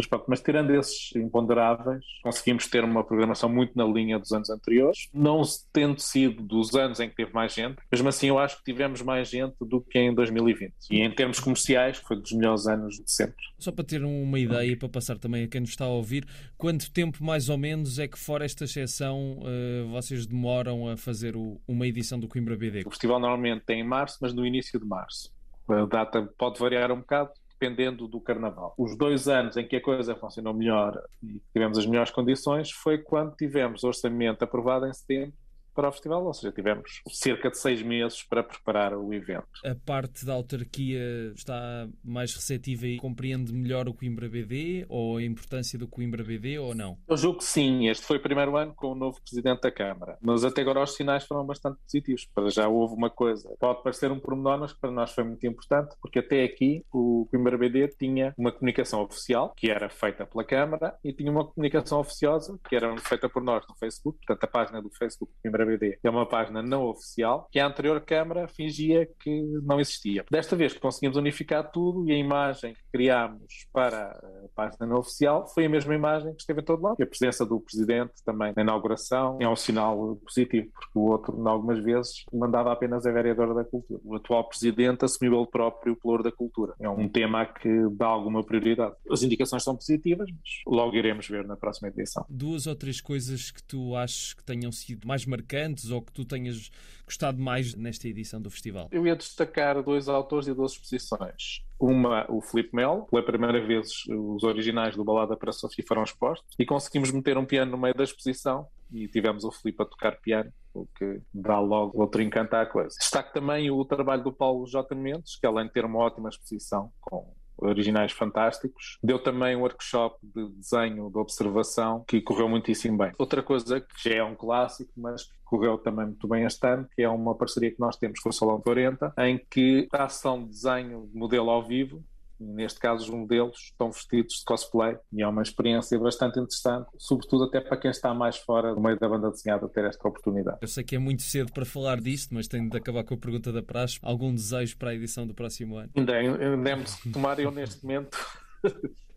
mas, 0.00 0.06
pronto, 0.06 0.24
mas 0.28 0.40
tirando 0.40 0.74
esses 0.74 1.14
imponderáveis, 1.14 2.04
conseguimos 2.22 2.66
ter 2.66 2.82
uma 2.84 3.04
programação 3.04 3.48
muito 3.48 3.76
na 3.76 3.84
linha 3.84 4.18
dos 4.18 4.32
anos 4.32 4.48
anteriores, 4.48 5.08
não 5.12 5.42
tendo 5.72 6.00
sido 6.00 6.42
dos 6.42 6.74
anos 6.74 7.00
em 7.00 7.08
que 7.08 7.16
teve 7.16 7.32
mais 7.32 7.52
gente, 7.52 7.76
mesmo 7.92 8.08
assim 8.08 8.28
eu 8.28 8.38
acho 8.38 8.58
que 8.58 8.64
tivemos 8.64 9.02
mais 9.02 9.28
gente 9.28 9.54
do 9.60 9.80
que 9.80 9.98
em 9.98 10.14
2020. 10.14 10.72
E 10.90 11.00
em 11.00 11.10
termos 11.10 11.38
comerciais, 11.38 11.98
foi 11.98 12.16
dos 12.16 12.32
melhores 12.32 12.66
anos 12.66 12.96
de 12.96 13.10
sempre. 13.10 13.44
Só 13.58 13.70
para 13.70 13.84
ter 13.84 14.02
uma 14.02 14.38
ideia 14.38 14.72
e 14.72 14.76
para 14.76 14.88
passar 14.88 15.18
também 15.18 15.44
a 15.44 15.48
quem 15.48 15.60
nos 15.60 15.70
está 15.70 15.84
a 15.84 15.88
ouvir, 15.88 16.26
quanto 16.56 16.90
tempo 16.90 17.22
mais 17.22 17.48
ou 17.48 17.58
menos 17.58 17.98
é 17.98 18.08
que, 18.08 18.18
fora 18.18 18.44
esta 18.44 18.64
exceção, 18.64 19.40
eh, 19.44 19.84
vocês 19.90 20.26
demoram 20.26 20.88
a 20.88 20.96
fazer 20.96 21.34
uma 21.68 21.86
edição 21.86 22.18
do 22.18 22.26
Coimbra 22.26 22.56
BD? 22.56 22.82
O 22.86 22.90
festival 22.90 23.20
normalmente 23.20 23.64
tem 23.64 23.80
em 23.80 23.84
março, 23.84 24.18
mas 24.20 24.32
no 24.32 24.46
início 24.46 24.78
de 24.78 24.86
março. 24.86 25.30
A 25.68 25.84
data 25.84 26.28
pode 26.36 26.58
variar 26.58 26.90
um 26.90 26.96
bocado, 26.96 27.30
dependendo 27.60 28.08
do 28.08 28.18
carnaval. 28.18 28.74
Os 28.78 28.96
dois 28.96 29.28
anos 29.28 29.56
em 29.58 29.68
que 29.68 29.76
a 29.76 29.82
coisa 29.82 30.16
funcionou 30.16 30.54
melhor 30.54 30.98
e 31.22 31.40
tivemos 31.52 31.76
as 31.76 31.84
melhores 31.84 32.10
condições 32.10 32.70
foi 32.70 32.96
quando 32.96 33.36
tivemos 33.36 33.84
orçamento 33.84 34.42
aprovado 34.42 34.86
em 34.86 34.92
setembro 34.94 35.34
para 35.74 35.88
o 35.88 35.92
festival, 35.92 36.24
ou 36.24 36.34
seja, 36.34 36.52
tivemos 36.52 37.02
cerca 37.08 37.50
de 37.50 37.58
seis 37.58 37.82
meses 37.82 38.22
para 38.22 38.42
preparar 38.42 38.94
o 38.94 39.12
evento. 39.12 39.46
A 39.64 39.74
parte 39.74 40.24
da 40.24 40.34
autarquia 40.34 41.32
está 41.34 41.88
mais 42.04 42.34
receptiva 42.34 42.86
e 42.86 42.98
compreende 42.98 43.52
melhor 43.52 43.88
o 43.88 43.94
Coimbra 43.94 44.28
BD 44.28 44.86
ou 44.88 45.16
a 45.16 45.22
importância 45.22 45.78
do 45.78 45.88
Coimbra 45.88 46.22
BD 46.24 46.58
ou 46.58 46.74
não? 46.74 46.98
Eu 47.08 47.16
julgo 47.16 47.38
que 47.38 47.44
sim, 47.44 47.88
este 47.88 48.04
foi 48.04 48.16
o 48.16 48.22
primeiro 48.22 48.56
ano 48.56 48.74
com 48.74 48.88
o 48.88 48.94
novo 48.94 49.20
Presidente 49.22 49.62
da 49.62 49.70
Câmara, 49.70 50.18
mas 50.20 50.44
até 50.44 50.62
agora 50.62 50.82
os 50.82 50.94
sinais 50.94 51.24
foram 51.24 51.44
bastante 51.44 51.78
positivos, 51.82 52.26
para 52.34 52.50
já 52.50 52.68
houve 52.68 52.94
uma 52.94 53.10
coisa, 53.10 53.48
pode 53.58 53.82
parecer 53.82 54.10
um 54.10 54.18
pormenor, 54.18 54.58
mas 54.58 54.72
para 54.72 54.90
nós 54.90 55.12
foi 55.12 55.24
muito 55.24 55.46
importante, 55.46 55.94
porque 56.00 56.18
até 56.18 56.44
aqui 56.44 56.84
o 56.92 57.26
Coimbra 57.30 57.56
BD 57.56 57.88
tinha 57.88 58.34
uma 58.36 58.52
comunicação 58.52 59.02
oficial, 59.02 59.54
que 59.56 59.70
era 59.70 59.88
feita 59.88 60.26
pela 60.26 60.44
Câmara, 60.44 60.96
e 61.04 61.12
tinha 61.12 61.30
uma 61.30 61.44
comunicação 61.44 62.00
oficiosa, 62.00 62.58
que 62.68 62.76
era 62.76 62.96
feita 62.98 63.28
por 63.28 63.42
nós 63.42 63.64
no 63.68 63.74
Facebook, 63.76 64.18
portanto 64.18 64.44
a 64.44 64.46
página 64.46 64.82
do 64.82 64.90
Facebook 64.90 65.32
Coimbra 65.42 65.59
BD 65.64 65.98
é 66.02 66.10
uma 66.10 66.26
página 66.26 66.62
não 66.62 66.84
oficial 66.84 67.48
que 67.50 67.58
a 67.58 67.66
anterior 67.66 68.00
Câmara 68.00 68.48
fingia 68.48 69.08
que 69.20 69.42
não 69.62 69.80
existia. 69.80 70.24
Desta 70.30 70.56
vez 70.56 70.72
conseguimos 70.74 71.16
unificar 71.16 71.70
tudo 71.70 72.08
e 72.08 72.12
a 72.12 72.16
imagem 72.16 72.74
que 72.74 72.80
criámos 72.92 73.66
para 73.72 74.10
a 74.10 74.48
página 74.54 74.86
não 74.86 74.98
oficial 74.98 75.46
foi 75.48 75.66
a 75.66 75.68
mesma 75.68 75.94
imagem 75.94 76.34
que 76.34 76.40
esteve 76.40 76.60
em 76.60 76.64
todo 76.64 76.82
lado. 76.82 76.96
E 76.98 77.02
a 77.02 77.06
presença 77.06 77.44
do 77.44 77.60
Presidente 77.60 78.12
também 78.24 78.52
na 78.56 78.62
inauguração 78.62 79.38
é 79.40 79.48
um 79.48 79.56
sinal 79.56 80.16
positivo, 80.24 80.70
porque 80.72 80.98
o 80.98 81.10
outro, 81.10 81.38
em 81.38 81.48
algumas 81.48 81.78
vezes, 81.82 82.24
mandava 82.32 82.72
apenas 82.72 83.06
a 83.06 83.12
vereadora 83.12 83.54
da 83.54 83.64
Cultura. 83.64 84.00
O 84.04 84.16
atual 84.16 84.48
Presidente 84.48 85.04
assumiu 85.04 85.36
ele 85.36 85.46
próprio 85.46 85.92
o 85.92 85.96
pelouro 85.96 86.22
da 86.22 86.32
cultura. 86.32 86.74
É 86.80 86.88
um 86.88 87.08
tema 87.08 87.44
que 87.46 87.68
dá 87.92 88.06
alguma 88.06 88.44
prioridade. 88.44 88.94
As 89.10 89.22
indicações 89.22 89.62
são 89.62 89.74
positivas, 89.74 90.28
mas 90.30 90.50
logo 90.66 90.96
iremos 90.96 91.28
ver 91.28 91.46
na 91.46 91.56
próxima 91.56 91.88
edição. 91.88 92.24
Duas 92.28 92.66
ou 92.66 92.74
três 92.74 93.00
coisas 93.00 93.50
que 93.50 93.62
tu 93.62 93.94
achas 93.96 94.34
que 94.34 94.44
tenham 94.44 94.72
sido 94.72 95.06
mais 95.06 95.26
marcantes 95.26 95.49
marcantes 95.50 95.90
ou 95.90 96.00
que 96.00 96.12
tu 96.12 96.24
tenhas 96.24 96.70
gostado 97.04 97.40
mais 97.40 97.74
nesta 97.74 98.06
edição 98.08 98.40
do 98.40 98.50
festival? 98.50 98.88
Eu 98.92 99.06
ia 99.06 99.16
destacar 99.16 99.82
dois 99.82 100.08
autores 100.08 100.46
e 100.46 100.54
duas 100.54 100.72
exposições. 100.72 101.64
Uma, 101.78 102.30
o 102.30 102.40
Felipe 102.40 102.76
Mel, 102.76 103.08
pela 103.10 103.22
primeira 103.22 103.64
vez 103.64 104.04
os 104.08 104.44
originais 104.44 104.94
do 104.94 105.04
Balada 105.04 105.36
para 105.36 105.50
Sofia 105.50 105.84
foram 105.86 106.04
expostos 106.04 106.54
e 106.58 106.64
conseguimos 106.64 107.10
meter 107.10 107.36
um 107.36 107.44
piano 107.44 107.72
no 107.72 107.78
meio 107.78 107.94
da 107.94 108.04
exposição 108.04 108.68
e 108.92 109.08
tivemos 109.08 109.44
o 109.44 109.50
Felipe 109.50 109.82
a 109.82 109.86
tocar 109.86 110.20
piano, 110.20 110.52
o 110.74 110.86
que 110.86 111.20
dá 111.32 111.58
logo 111.58 112.00
outro 112.00 112.22
encanto 112.22 112.54
à 112.54 112.66
coisa. 112.66 112.96
Destaque 112.98 113.32
também 113.32 113.70
o 113.70 113.84
trabalho 113.84 114.22
do 114.22 114.32
Paulo 114.32 114.66
J. 114.66 114.94
Mendes, 114.94 115.36
que 115.36 115.46
além 115.46 115.66
de 115.66 115.72
ter 115.72 115.84
uma 115.84 115.98
ótima 115.98 116.28
exposição 116.28 116.92
com 117.00 117.32
originais 117.60 118.12
fantásticos. 118.12 118.98
Deu 119.02 119.18
também 119.18 119.56
um 119.56 119.60
workshop 119.60 120.18
de 120.22 120.48
desenho, 120.50 121.10
de 121.10 121.18
observação, 121.18 122.04
que 122.06 122.20
correu 122.20 122.48
muitíssimo 122.48 122.98
bem. 122.98 123.12
Outra 123.18 123.42
coisa 123.42 123.80
que 123.80 124.08
já 124.08 124.16
é 124.16 124.24
um 124.24 124.34
clássico, 124.34 124.92
mas 124.96 125.24
que 125.24 125.32
correu 125.44 125.78
também 125.78 126.06
muito 126.06 126.28
bem 126.28 126.44
este 126.44 126.66
ano, 126.66 126.88
que 126.94 127.02
é 127.02 127.08
uma 127.08 127.34
parceria 127.34 127.70
que 127.70 127.80
nós 127.80 127.96
temos 127.96 128.20
com 128.20 128.28
o 128.28 128.32
Salão 128.32 128.60
40, 128.60 129.12
em 129.18 129.38
que 129.50 129.88
a 129.92 130.04
ação 130.04 130.42
de 130.42 130.50
desenho 130.50 131.08
de 131.12 131.18
modelo 131.18 131.50
ao 131.50 131.66
vivo 131.66 132.02
neste 132.40 132.80
caso 132.80 133.04
os 133.04 133.10
modelos 133.10 133.56
estão 133.70 133.90
vestidos 133.90 134.36
de 134.38 134.44
cosplay 134.44 134.96
e 135.12 135.22
é 135.22 135.28
uma 135.28 135.42
experiência 135.42 135.98
bastante 135.98 136.38
interessante, 136.38 136.88
sobretudo 136.98 137.44
até 137.44 137.60
para 137.60 137.76
quem 137.76 137.90
está 137.90 138.14
mais 138.14 138.36
fora 138.38 138.74
do 138.74 138.80
meio 138.80 138.98
da 138.98 139.08
banda 139.08 139.30
desenhada 139.30 139.68
ter 139.68 139.84
esta 139.84 140.08
oportunidade. 140.08 140.58
Eu 140.60 140.68
sei 140.68 140.82
que 140.82 140.96
é 140.96 140.98
muito 140.98 141.22
cedo 141.22 141.52
para 141.52 141.64
falar 141.64 142.00
disto, 142.00 142.34
mas 142.34 142.48
tenho 142.48 142.68
de 142.68 142.76
acabar 142.76 143.04
com 143.04 143.14
a 143.14 143.18
pergunta 143.18 143.52
da 143.52 143.62
praxe. 143.62 143.98
Algum 144.02 144.34
desejo 144.34 144.76
para 144.76 144.90
a 144.90 144.94
edição 144.94 145.26
do 145.26 145.34
próximo 145.34 145.76
ano? 145.76 145.90
Ainda, 145.94 146.14
ainda 146.14 146.70
é 146.70 146.84
tomar 147.12 147.38
eu 147.38 147.50
neste 147.50 147.84
momento 147.84 148.18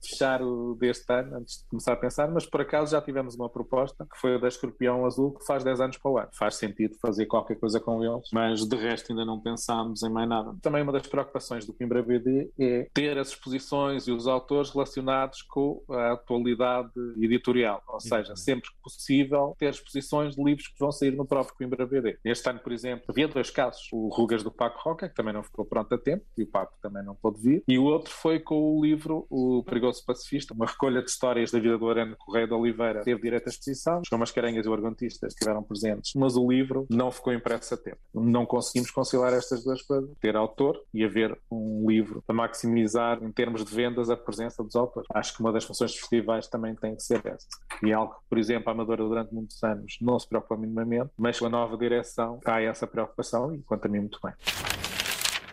fechar 0.10 0.42
o 0.42 0.76
deste 0.76 1.12
ano, 1.12 1.38
antes 1.38 1.60
de 1.60 1.66
começar 1.70 1.94
a 1.94 1.98
pensar, 1.98 2.30
mas 2.30 2.46
por 2.46 2.62
acaso 2.62 2.92
já 2.92 3.02
tivemos 3.02 3.36
uma 3.36 3.50
proposta, 3.50 4.06
que 4.06 4.18
foi 4.20 4.36
a 4.36 4.38
da 4.38 4.48
Escorpião 4.48 5.06
Azul, 5.06 5.32
que 5.32 5.46
faz 5.46 5.64
10 5.64 5.82
anos 5.82 5.98
para 5.98 6.12
o 6.12 6.18
ano. 6.18 6.30
Faz 6.34 6.56
sentido 6.56 6.96
fazer 7.02 7.26
qualquer 7.26 7.56
coisa 7.56 7.80
com 7.80 8.04
eles, 8.04 8.30
mas 8.34 8.66
de 8.68 8.76
resto 8.76 9.12
ainda 9.12 9.26
não 9.26 9.40
pensámos 9.40 10.04
em 10.04 10.10
mais 10.10 10.28
nada. 10.28 10.56
Também 10.62 10.82
uma 10.82 10.92
das 10.92 11.08
preocupações 11.08 11.66
do 11.66 11.74
Coimbra 11.74 12.02
BD 12.02 12.52
é 12.60 12.88
ter 12.94 13.18
as 13.18 13.30
exposições 13.30 14.08
e 14.08 14.12
os 14.12 14.28
autores 14.28 14.72
relacionados 14.72 15.42
com 15.42 15.82
a 15.90 16.14
atualidade 16.14 16.92
editorial, 17.18 17.82
ou 17.88 18.00
seja, 18.00 18.36
sempre 18.36 18.70
que 18.70 18.82
possível 18.82 19.56
ter 19.58 19.70
exposições 19.70 20.36
de 20.36 20.44
livros 20.44 20.68
que 20.68 20.80
vão 20.80 20.92
sair 20.92 21.12
no 21.12 21.26
próprio 21.26 21.56
Coimbra 21.56 21.86
BD. 21.86 22.18
Este 22.24 22.50
ano, 22.50 22.60
por 22.60 22.72
exemplo, 22.72 23.06
havia 23.10 23.28
dois 23.28 23.50
casos, 23.50 23.88
o 23.92 24.08
Rugas 24.10 24.44
do 24.44 24.52
Paco 24.52 24.80
Roca, 24.82 25.10
que 25.10 25.16
também 25.16 25.34
não 25.34 25.44
ficou 25.44 25.66
pronto 25.66 25.94
a 25.94 25.98
tempo, 25.98 26.24
e 26.38 26.44
o 26.44 26.48
Paco 26.48 26.74
também 26.82 27.04
não 27.04 27.16
pôde 27.16 27.42
vir, 27.42 27.64
e 27.68 27.78
o 27.78 27.84
outro 27.84 28.14
foi 28.14 28.40
com 28.40 28.78
o 28.78 28.84
livro 28.84 29.26
O 29.30 29.64
Perigoso 29.64 29.93
Poço 29.94 30.06
Pacifista, 30.06 30.54
uma 30.56 30.66
recolha 30.66 31.04
de 31.04 31.10
histórias 31.10 31.52
da 31.52 31.60
vida 31.60 31.78
do 31.78 31.88
Arano 31.88 32.16
Correia 32.18 32.48
de 32.48 32.54
Oliveira, 32.54 33.04
teve 33.04 33.22
direito 33.22 33.48
à 33.48 33.50
exposição, 33.50 34.02
os 34.02 34.18
Mascarenhas 34.18 34.66
e 34.66 34.70
o 34.70 34.74
Argontistas 34.74 35.34
estiveram 35.34 35.62
presentes, 35.62 36.14
mas 36.16 36.36
o 36.36 36.50
livro 36.50 36.88
não 36.90 37.12
ficou 37.12 37.32
impresso 37.32 37.76
a 37.76 37.78
tempo. 37.78 38.00
Não 38.14 38.46
conseguimos 38.46 38.90
conciliar 38.90 39.34
estas 39.34 39.64
duas 39.64 39.82
coisas, 39.84 40.10
ter 40.20 40.36
autor 40.36 40.82
e 40.94 41.04
haver 41.04 41.38
um 41.52 41.86
livro 41.88 42.24
para 42.26 42.36
maximizar, 42.36 43.24
em 43.24 43.32
termos 43.32 43.64
de 43.64 43.74
vendas, 43.74 44.10
a 44.10 44.18
presença 44.18 44.64
dos 44.64 44.76
autores. 44.76 45.08
Acho 45.14 45.36
que 45.36 45.42
uma 45.42 45.52
das 45.52 45.64
funções 45.64 45.92
dos 45.92 46.00
festivais 46.00 46.48
também 46.48 46.76
tem 46.76 46.96
que 46.96 47.04
ser 47.04 47.22
essa. 47.26 47.48
E 47.84 47.92
é 47.92 47.94
algo 47.94 48.16
que, 48.16 48.22
por 48.30 48.40
exemplo, 48.40 48.70
a 48.70 48.72
Amadora 48.72 49.04
durante 49.04 49.34
muitos 49.34 49.62
anos 49.64 49.98
não 50.02 50.18
se 50.18 50.28
preocupa 50.28 50.58
minimamente, 50.58 51.12
mas 51.18 51.38
com 51.38 51.46
a 51.46 51.50
nova 51.50 51.78
direção 51.78 52.40
há 52.46 52.62
essa 52.62 52.88
preocupação 52.88 53.54
e 53.54 53.62
quanto 53.62 53.86
a 53.86 53.90
mim 53.90 54.00
muito 54.00 54.20
bem. 54.24 54.34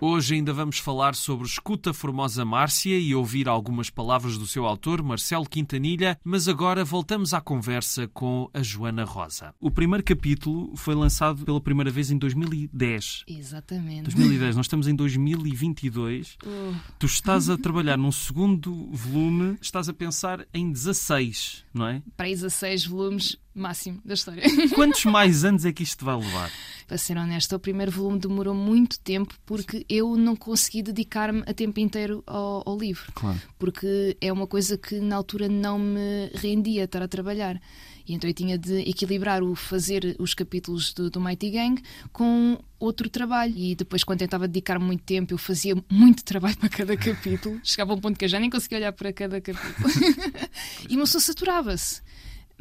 Hoje 0.03 0.35
ainda 0.35 0.51
vamos 0.51 0.79
falar 0.79 1.15
sobre 1.15 1.47
Escuta 1.47 1.93
Formosa 1.93 2.43
Márcia 2.43 2.99
e 2.99 3.15
ouvir 3.15 3.47
algumas 3.47 3.91
palavras 3.91 4.39
do 4.39 4.47
seu 4.47 4.65
autor, 4.65 5.03
Marcelo 5.03 5.45
Quintanilha, 5.47 6.19
mas 6.25 6.49
agora 6.49 6.83
voltamos 6.83 7.35
à 7.35 7.41
conversa 7.41 8.09
com 8.09 8.49
a 8.55 8.63
Joana 8.63 9.05
Rosa. 9.05 9.55
O 9.61 9.71
primeiro 9.71 10.03
capítulo 10.03 10.75
foi 10.75 10.95
lançado 10.95 11.45
pela 11.45 11.61
primeira 11.61 11.91
vez 11.91 12.11
em 12.11 12.17
2010. 12.17 13.25
Exatamente. 13.29 14.05
2010, 14.05 14.57
nós 14.57 14.65
estamos 14.65 14.89
em 14.89 14.95
2022. 14.95 16.39
Uh. 16.47 16.75
Tu 16.99 17.05
estás 17.05 17.51
a 17.51 17.59
trabalhar 17.61 17.99
num 17.99 18.11
segundo 18.11 18.89
volume, 18.91 19.59
estás 19.61 19.87
a 19.87 19.93
pensar 19.93 20.47
em 20.55 20.73
16, 20.73 21.67
não 21.75 21.87
é? 21.87 22.03
Para 22.17 22.29
16 22.29 22.87
volumes 22.87 23.37
máximo 23.55 24.01
da 24.05 24.15
história. 24.15 24.43
Quantos 24.75 25.05
mais 25.07 25.45
anos 25.45 25.65
é 25.65 25.73
que 25.73 25.83
isto 25.83 26.05
vai 26.05 26.17
levar? 26.17 26.51
Para 26.91 26.99
ser 26.99 27.17
honesta, 27.17 27.55
o 27.55 27.61
primeiro 27.61 27.93
volume 27.93 28.19
demorou 28.19 28.53
muito 28.53 28.99
tempo 28.99 29.33
porque 29.47 29.87
eu 29.89 30.17
não 30.17 30.35
consegui 30.35 30.83
dedicar-me 30.83 31.45
a 31.47 31.55
tempo 31.55 31.79
inteiro 31.79 32.21
ao, 32.27 32.65
ao 32.67 32.77
livro. 32.77 33.13
Claro. 33.15 33.41
Porque 33.61 34.17
é 34.21 34.33
uma 34.33 34.45
coisa 34.45 34.77
que 34.77 34.99
na 34.99 35.15
altura 35.15 35.49
não 35.49 35.79
me 35.79 36.33
rendia 36.35 36.83
estar 36.83 37.01
a 37.01 37.07
trabalhar. 37.07 37.63
E 38.05 38.13
então 38.13 38.29
eu 38.29 38.35
tinha 38.35 38.59
de 38.59 38.81
equilibrar 38.81 39.41
o 39.41 39.55
fazer 39.55 40.17
os 40.19 40.35
capítulos 40.35 40.93
do, 40.93 41.09
do 41.09 41.21
Mighty 41.21 41.51
Gang 41.51 41.81
com 42.13 42.59
outro 42.77 43.09
trabalho. 43.09 43.55
E 43.57 43.77
depois, 43.77 44.03
quando 44.03 44.19
tentava 44.19 44.49
dedicar 44.49 44.81
muito 44.81 45.05
tempo, 45.05 45.33
eu 45.33 45.39
fazia 45.39 45.77
muito 45.89 46.25
trabalho 46.25 46.57
para 46.57 46.69
cada 46.69 46.97
capítulo. 46.97 47.61
Chegava 47.63 47.93
a 47.93 47.95
um 47.95 48.01
ponto 48.01 48.19
que 48.19 48.25
eu 48.25 48.29
já 48.29 48.41
nem 48.41 48.51
conseguia 48.51 48.79
olhar 48.79 48.93
para 48.93 49.13
cada 49.13 49.41
capítulo. 49.41 49.89
e 50.91 50.97
uma 50.97 51.05
pessoa 51.05 51.21
saturava-se. 51.21 52.03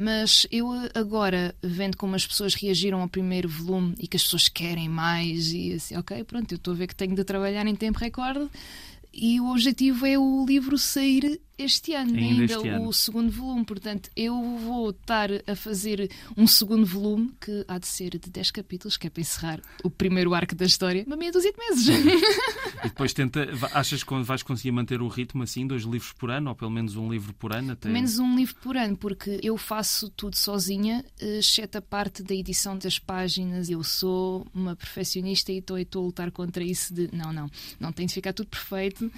Mas 0.01 0.47
eu 0.49 0.71
agora, 0.95 1.53
vendo 1.61 1.97
como 1.97 2.15
as 2.15 2.25
pessoas 2.25 2.53
reagiram 2.53 3.01
ao 3.01 3.09
primeiro 3.09 3.49
volume 3.49 3.95
e 3.99 4.07
que 4.07 4.15
as 4.15 4.23
pessoas 4.23 4.47
querem 4.47 4.87
mais, 4.87 5.51
e 5.51 5.73
assim, 5.73 5.97
ok, 5.97 6.23
pronto, 6.23 6.49
eu 6.49 6.55
estou 6.55 6.73
a 6.73 6.77
ver 6.77 6.87
que 6.87 6.95
tenho 6.95 7.13
de 7.13 7.23
trabalhar 7.25 7.67
em 7.67 7.75
tempo 7.75 7.99
recorde. 7.99 8.49
E 9.13 9.41
o 9.41 9.51
objetivo 9.51 10.05
é 10.05 10.17
o 10.17 10.45
livro 10.47 10.77
sair 10.77 11.41
este 11.59 11.93
ano, 11.93 12.15
ainda, 12.15 12.41
ainda 12.41 12.43
este 12.45 12.57
o 12.57 12.71
ano. 12.71 12.93
segundo 12.93 13.31
volume. 13.31 13.65
Portanto, 13.65 14.09
eu 14.15 14.33
vou 14.59 14.91
estar 14.91 15.29
a 15.45 15.55
fazer 15.55 16.09
um 16.37 16.47
segundo 16.47 16.85
volume 16.85 17.31
que 17.39 17.65
há 17.67 17.77
de 17.77 17.87
ser 17.87 18.17
de 18.17 18.29
10 18.29 18.51
capítulos, 18.51 18.95
que 18.95 19.07
é 19.07 19.09
para 19.09 19.21
encerrar 19.21 19.61
o 19.83 19.89
primeiro 19.89 20.33
arco 20.33 20.55
da 20.55 20.65
história, 20.65 21.03
uma 21.05 21.17
meia 21.17 21.31
dúzia 21.31 21.51
de 21.51 21.57
meses. 21.57 21.87
e 22.83 22.87
depois 22.87 23.13
tenta, 23.13 23.47
achas 23.73 24.03
que 24.03 24.23
vais 24.23 24.41
conseguir 24.41 24.71
manter 24.71 25.01
o 25.01 25.07
ritmo 25.07 25.43
assim, 25.43 25.67
dois 25.67 25.83
livros 25.83 26.13
por 26.13 26.31
ano, 26.31 26.49
ou 26.49 26.55
pelo 26.55 26.71
menos 26.71 26.95
um 26.95 27.11
livro 27.11 27.33
por 27.33 27.53
ano? 27.53 27.73
Até... 27.73 27.81
Pelo 27.81 27.93
menos 27.93 28.17
um 28.19 28.35
livro 28.35 28.55
por 28.61 28.77
ano, 28.77 28.95
porque 28.95 29.39
eu 29.43 29.57
faço 29.57 30.09
tudo 30.09 30.37
sozinha, 30.37 31.03
exceto 31.19 31.77
a 31.77 31.81
parte 31.81 32.23
da 32.23 32.33
edição 32.33 32.77
das 32.77 32.97
páginas. 32.97 33.69
Eu 33.69 33.83
sou 33.83 34.47
uma 34.53 34.75
perfeccionista 34.75 35.51
e 35.51 35.57
estou 35.57 36.01
a 36.01 36.05
lutar 36.05 36.31
contra 36.31 36.63
isso 36.63 36.93
de 36.93 37.09
não, 37.13 37.33
não, 37.33 37.49
não 37.79 37.91
tem 37.91 38.05
de 38.05 38.13
ficar 38.13 38.33
tudo 38.33 38.47
perfeito 38.47 39.11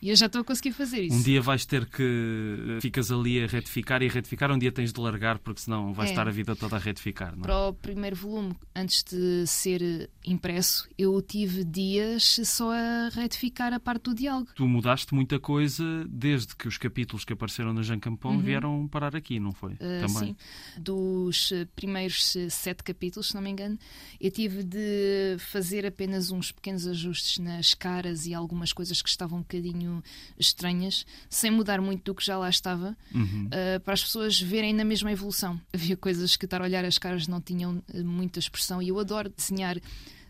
e 0.00 0.10
eu 0.10 0.16
já 0.16 0.26
estou 0.26 0.42
a 0.42 0.44
conseguir 0.44 0.72
fazer 0.72 1.02
isso. 1.02 1.16
Um 1.16 1.22
dia 1.22 1.40
vais 1.40 1.64
ter 1.64 1.85
que. 1.86 2.76
Eh, 2.76 2.80
ficas 2.80 3.10
ali 3.10 3.42
a 3.42 3.46
retificar 3.46 4.02
e 4.02 4.08
a 4.08 4.10
retificar, 4.10 4.50
um 4.50 4.58
dia 4.58 4.72
tens 4.72 4.92
de 4.92 5.00
largar, 5.00 5.38
porque 5.38 5.60
senão 5.60 5.92
vais 5.92 6.10
é. 6.10 6.12
estar 6.12 6.28
a 6.28 6.30
vida 6.30 6.54
toda 6.54 6.76
a 6.76 6.78
retificar. 6.78 7.32
Não 7.34 7.40
é? 7.40 7.42
Para 7.42 7.68
o 7.68 7.72
primeiro 7.74 8.16
volume, 8.16 8.54
antes 8.74 9.02
de 9.02 9.46
ser 9.46 10.10
impresso, 10.24 10.88
eu 10.98 11.20
tive 11.22 11.64
dias 11.64 12.40
só 12.44 12.72
a 12.72 13.08
retificar 13.12 13.72
a 13.72 13.80
parte 13.80 14.04
do 14.04 14.14
diálogo. 14.14 14.50
Tu 14.54 14.66
mudaste 14.66 15.14
muita 15.14 15.38
coisa 15.38 15.84
desde 16.08 16.54
que 16.54 16.68
os 16.68 16.78
capítulos 16.78 17.24
que 17.24 17.32
apareceram 17.32 17.72
na 17.72 17.82
Jean 17.82 17.98
Campon 17.98 18.34
uhum. 18.34 18.40
vieram 18.40 18.88
parar 18.88 19.14
aqui, 19.16 19.38
não 19.38 19.52
foi? 19.52 19.74
Uh, 19.74 20.06
Também. 20.06 20.08
Sim. 20.08 20.36
Dos 20.78 21.52
primeiros 21.74 22.36
sete 22.50 22.82
capítulos, 22.82 23.28
se 23.28 23.34
não 23.34 23.42
me 23.42 23.50
engano, 23.50 23.78
eu 24.20 24.30
tive 24.30 24.62
de 24.62 25.36
fazer 25.38 25.86
apenas 25.86 26.30
uns 26.30 26.52
pequenos 26.52 26.86
ajustes 26.86 27.38
nas 27.38 27.74
caras 27.74 28.26
e 28.26 28.34
algumas 28.34 28.72
coisas 28.72 29.00
que 29.00 29.08
estavam 29.08 29.38
um 29.38 29.42
bocadinho 29.42 30.02
estranhas, 30.38 31.06
sem 31.28 31.50
mudar 31.50 31.75
muito 31.80 32.04
do 32.04 32.14
que 32.14 32.24
já 32.24 32.38
lá 32.38 32.48
estava, 32.48 32.96
uhum. 33.14 33.46
uh, 33.46 33.80
para 33.80 33.94
as 33.94 34.02
pessoas 34.02 34.40
verem 34.40 34.74
na 34.74 34.84
mesma 34.84 35.10
evolução. 35.12 35.60
Havia 35.72 35.96
coisas 35.96 36.36
que 36.36 36.44
estar 36.44 36.60
a 36.60 36.64
olhar 36.64 36.84
as 36.84 36.98
caras 36.98 37.26
não 37.26 37.40
tinham 37.40 37.82
uh, 37.92 38.04
muita 38.04 38.38
expressão 38.38 38.82
e 38.82 38.88
eu 38.88 38.98
adoro 38.98 39.28
desenhar 39.28 39.76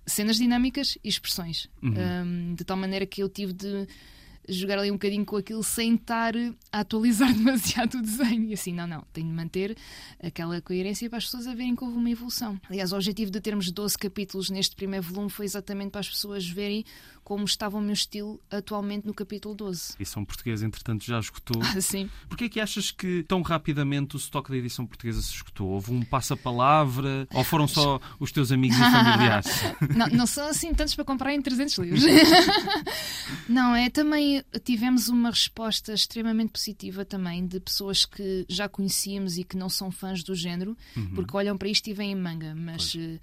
cenas 0.06 0.36
dinâmicas 0.36 0.96
e 1.02 1.08
expressões, 1.08 1.68
uhum. 1.82 1.94
um, 2.24 2.54
de 2.54 2.64
tal 2.64 2.76
maneira 2.76 3.04
que 3.04 3.22
eu 3.22 3.28
tive 3.28 3.52
de 3.52 3.88
jogar 4.48 4.78
ali 4.78 4.90
um 4.90 4.94
bocadinho 4.94 5.24
com 5.24 5.36
aquilo 5.36 5.62
sem 5.62 5.94
estar 5.94 6.34
a 6.72 6.80
atualizar 6.80 7.32
demasiado 7.34 7.98
o 7.98 8.02
desenho. 8.02 8.44
E 8.44 8.54
assim, 8.54 8.72
não, 8.72 8.86
não, 8.86 9.04
tenho 9.12 9.28
de 9.28 9.34
manter 9.34 9.76
aquela 10.22 10.60
coerência 10.60 11.08
para 11.08 11.18
as 11.18 11.24
pessoas 11.24 11.46
a 11.46 11.54
verem 11.54 11.74
que 11.74 11.84
houve 11.84 11.96
uma 11.96 12.10
evolução. 12.10 12.60
Aliás, 12.68 12.92
o 12.92 12.96
objetivo 12.96 13.30
de 13.30 13.40
termos 13.40 13.70
12 13.70 13.98
capítulos 13.98 14.50
neste 14.50 14.76
primeiro 14.76 15.04
volume 15.04 15.30
foi 15.30 15.44
exatamente 15.44 15.90
para 15.90 16.00
as 16.00 16.08
pessoas 16.08 16.46
verem 16.48 16.84
como 17.26 17.44
estava 17.44 17.76
o 17.76 17.80
meu 17.80 17.92
estilo 17.92 18.40
atualmente 18.48 19.04
no 19.04 19.12
capítulo 19.12 19.52
12. 19.52 19.94
A 19.98 20.00
edição 20.00 20.24
portuguesa, 20.24 20.64
entretanto, 20.64 21.04
já 21.04 21.18
escutou. 21.18 21.60
Ah, 21.60 21.78
sim. 21.82 22.08
Porquê 22.28 22.44
é 22.44 22.48
que 22.48 22.60
achas 22.60 22.92
que 22.92 23.24
tão 23.24 23.42
rapidamente 23.42 24.14
o 24.14 24.16
estoque 24.16 24.48
da 24.48 24.56
edição 24.56 24.86
portuguesa 24.86 25.20
se 25.20 25.34
escutou? 25.34 25.70
Houve 25.70 25.92
um 25.92 26.04
passa-palavra 26.04 27.26
ou 27.34 27.42
foram 27.42 27.66
só 27.66 28.00
os 28.20 28.30
teus 28.30 28.52
amigos 28.52 28.78
e 28.78 28.80
familiares? 28.92 29.46
não, 29.96 30.06
não 30.06 30.26
são 30.26 30.46
assim 30.46 30.72
tantos 30.72 30.94
para 30.94 31.04
comprar 31.04 31.34
em 31.34 31.42
300 31.42 31.78
livros. 31.78 32.04
não, 33.48 33.74
é 33.74 33.90
também 33.90 34.35
tivemos 34.64 35.08
uma 35.08 35.30
resposta 35.30 35.92
extremamente 35.92 36.52
positiva 36.52 37.04
também 37.04 37.46
de 37.46 37.60
pessoas 37.60 38.04
que 38.04 38.44
já 38.48 38.68
conhecíamos 38.68 39.38
e 39.38 39.44
que 39.44 39.56
não 39.56 39.68
são 39.68 39.90
fãs 39.90 40.22
do 40.22 40.34
género, 40.34 40.76
uhum. 40.96 41.14
porque 41.14 41.36
olham 41.36 41.56
para 41.56 41.68
isto 41.68 41.88
e 41.88 41.92
vêm 41.92 42.12
em 42.12 42.14
manga, 42.14 42.54
mas 42.54 42.94
uh, 42.94 43.20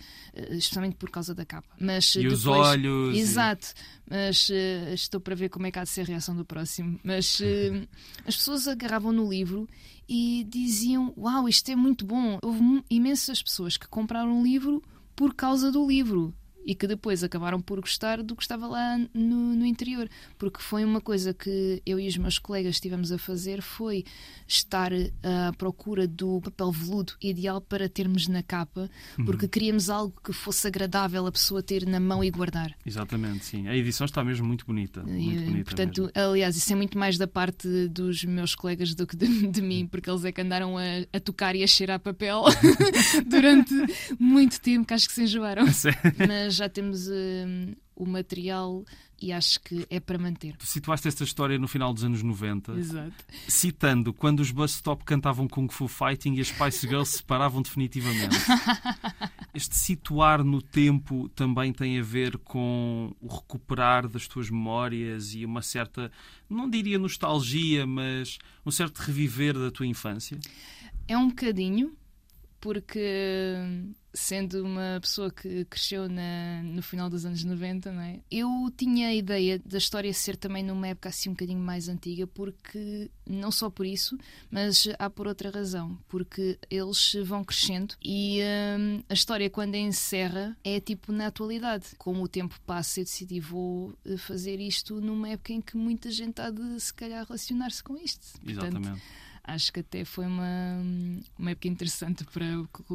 especialmente 0.52 0.96
por 0.96 1.10
causa 1.10 1.34
da 1.34 1.46
capa. 1.46 1.68
Mas, 1.80 2.16
e 2.16 2.24
depois, 2.24 2.40
os 2.40 2.48
olhos. 2.48 3.18
Exato. 3.18 3.74
E 4.10 4.14
mas 4.14 4.50
uh, 4.50 4.94
estou 4.94 5.20
para 5.20 5.36
ver 5.36 5.50
como 5.50 5.66
é 5.66 5.72
que 5.72 5.80
há 5.80 5.84
de 5.84 5.90
ser 5.90 6.02
a 6.02 6.06
reação 6.06 6.36
do 6.36 6.46
próximo. 6.46 7.00
Mas 7.04 7.40
uh, 7.40 7.88
as 8.28 8.36
pessoas 8.36 8.68
agarravam 8.68 9.12
no 9.12 9.30
livro 9.30 9.68
e 10.08 10.46
diziam: 10.50 11.14
Uau, 11.18 11.48
isto 11.50 11.70
é 11.70 11.76
muito 11.76 12.06
bom. 12.06 12.38
Houve 12.42 12.84
imensas 12.90 13.42
pessoas 13.42 13.78
que 13.78 13.88
compraram 13.88 14.40
o 14.40 14.44
livro 14.44 14.84
por 15.16 15.34
causa 15.34 15.72
do 15.72 15.88
livro 15.88 16.34
e 16.66 16.76
que 16.76 16.88
depois 16.88 17.24
acabaram 17.24 17.60
por 17.60 17.80
gostar 17.80 18.22
do 18.22 18.36
que 18.36 18.42
estava 18.42 18.68
lá 18.68 18.98
no, 19.14 19.56
no, 19.56 19.66
interior. 19.66 20.10
Porque 20.38 20.62
foi 20.62 20.84
uma 20.86 21.02
coisa 21.02 21.34
que 21.34 21.82
eu 21.86 22.00
e 22.00 22.08
os 22.08 22.18
meus 22.18 22.40
colegas 22.40 22.76
estivemos 22.76 23.12
a 23.12 23.18
fazer 23.18 23.62
foi 23.62 24.04
estar 24.48 24.92
à 25.24 25.54
procura 25.58 26.08
do 26.08 26.42
papel 26.42 26.72
veludo 26.72 27.14
ideal 27.22 27.62
para 27.62 27.90
termos 27.90 28.28
na 28.28 28.44
capa, 28.44 28.90
porque 29.26 29.46
uhum. 29.46 29.52
queríamos 29.52 29.90
algo 29.90 30.14
que 30.24 30.34
fosse 30.34 30.68
agradável 30.68 31.26
a 31.26 31.32
pessoa 31.32 31.62
ter 31.62 31.86
na 31.86 32.00
mão 32.00 32.24
e 32.24 32.30
guardar. 32.30 32.76
Exatamente, 32.86 33.46
sim. 33.46 33.68
A 33.68 33.76
edição 33.76 34.06
está 34.06 34.24
mesmo 34.24 34.46
muito 34.46 34.66
bonita. 34.66 35.04
Muito 35.04 35.42
e, 35.42 35.46
bonita 35.46 35.64
portanto, 35.66 36.02
mesmo. 36.02 36.32
aliás, 36.32 36.56
isso 36.56 36.72
é 36.72 36.76
muito 36.76 36.98
mais 36.98 37.18
da 37.18 37.28
parte 37.28 37.88
dos 37.88 38.24
meus 38.24 38.56
colegas 38.56 38.94
do 38.94 39.06
que 39.08 39.16
de, 39.16 39.48
de 39.48 39.62
mim, 39.62 39.88
porque 39.88 40.10
eles 40.10 40.26
é 40.26 40.32
que 40.32 40.42
andaram 40.42 40.78
a, 40.78 40.84
a 41.12 41.20
tocar 41.20 41.56
e 41.56 41.64
a 41.64 41.68
cheirar 41.68 42.00
papel 42.00 42.44
durante 43.26 43.74
muito 44.20 44.60
tempo, 44.60 44.88
que 44.88 44.94
acho 44.94 45.08
que 45.08 45.14
se 45.14 45.24
enjoaram. 45.24 45.66
Mas 46.28 46.53
já 46.56 46.70
temos 46.70 47.08
uh, 47.08 47.76
o 47.96 48.06
material 48.06 48.84
e 49.22 49.32
acho 49.32 49.60
que 49.62 49.88
é 49.90 50.00
para 50.00 50.18
manter. 50.18 50.58
Tu 50.58 50.66
situaste 50.66 51.08
esta 51.08 51.24
história 51.24 51.58
no 51.58 51.68
final 51.68 51.94
dos 51.94 52.04
anos 52.04 52.22
90, 52.22 52.74
Exato. 52.74 53.26
citando 53.48 54.12
quando 54.14 54.42
os 54.42 54.52
Bus 54.52 54.76
Stop 54.76 55.06
cantavam 55.06 55.48
Kung 55.48 55.70
Fu 55.70 55.88
Fighting 55.88 56.34
e 56.36 56.42
as 56.42 56.48
Spice 56.48 56.88
Girls 56.88 57.12
se 57.12 57.18
separavam 57.20 57.62
definitivamente. 57.62 58.36
Este 59.54 59.76
situar 59.76 60.44
no 60.44 60.64
tempo 60.64 61.30
também 61.30 61.72
tem 61.72 62.00
a 62.00 62.04
ver 62.04 62.40
com 62.40 63.16
o 63.22 63.28
recuperar 63.28 64.08
das 64.08 64.28
tuas 64.28 64.50
memórias 64.50 65.36
e 65.36 65.46
uma 65.46 65.62
certa, 65.62 66.12
não 66.50 66.68
diria 66.68 66.98
nostalgia, 66.98 67.86
mas 67.86 68.40
um 68.66 68.72
certo 68.72 68.98
reviver 68.98 69.54
da 69.54 69.70
tua 69.70 69.86
infância? 69.86 70.40
É 71.08 71.16
um 71.16 71.28
bocadinho, 71.28 71.96
porque 72.64 73.60
sendo 74.14 74.64
uma 74.64 74.98
pessoa 75.02 75.30
que 75.30 75.66
cresceu 75.66 76.08
na, 76.08 76.64
no 76.64 76.82
final 76.82 77.10
dos 77.10 77.26
anos 77.26 77.44
90, 77.44 77.92
não 77.92 78.02
é? 78.02 78.22
eu 78.32 78.72
tinha 78.78 79.10
a 79.10 79.14
ideia 79.14 79.60
da 79.66 79.78
história 79.78 80.14
ser 80.14 80.38
também 80.38 80.64
numa 80.64 80.88
época 80.88 81.10
assim 81.10 81.30
um 81.30 81.34
bocadinho 81.34 81.60
mais 81.60 81.90
antiga, 81.90 82.26
porque 82.26 83.12
não 83.28 83.52
só 83.52 83.70
por 83.70 83.86
isso, 83.86 84.18
mas 84.50 84.88
há 84.98 85.10
por 85.10 85.28
outra 85.28 85.50
razão, 85.50 86.00
porque 86.08 86.58
eles 86.70 87.18
vão 87.26 87.44
crescendo 87.44 87.96
e 88.02 88.40
hum, 88.80 89.04
a 89.10 89.14
história 89.14 89.50
quando 89.50 89.76
encerra 89.76 90.56
é 90.64 90.80
tipo 90.80 91.12
na 91.12 91.28
atualidade. 91.28 91.88
Como 91.98 92.24
o 92.24 92.30
tempo 92.30 92.58
passa, 92.66 93.02
eu 93.02 93.04
decidi 93.04 93.42
vou 93.42 93.94
eh, 94.06 94.16
fazer 94.16 94.62
isto 94.62 95.02
numa 95.02 95.28
época 95.28 95.52
em 95.52 95.60
que 95.60 95.76
muita 95.76 96.10
gente 96.10 96.40
há 96.40 96.50
de 96.50 96.80
se 96.80 96.94
calhar 96.94 97.26
relacionar-se 97.26 97.84
com 97.84 97.98
isto. 97.98 98.40
Portanto, 98.40 98.78
Exatamente 98.78 99.02
acho 99.44 99.74
que 99.74 99.82
até 99.82 100.06
foi 100.06 100.26
uma, 100.26 100.82
uma 101.38 101.52
época 101.52 101.68
interessante 101.68 102.24
para 102.24 102.46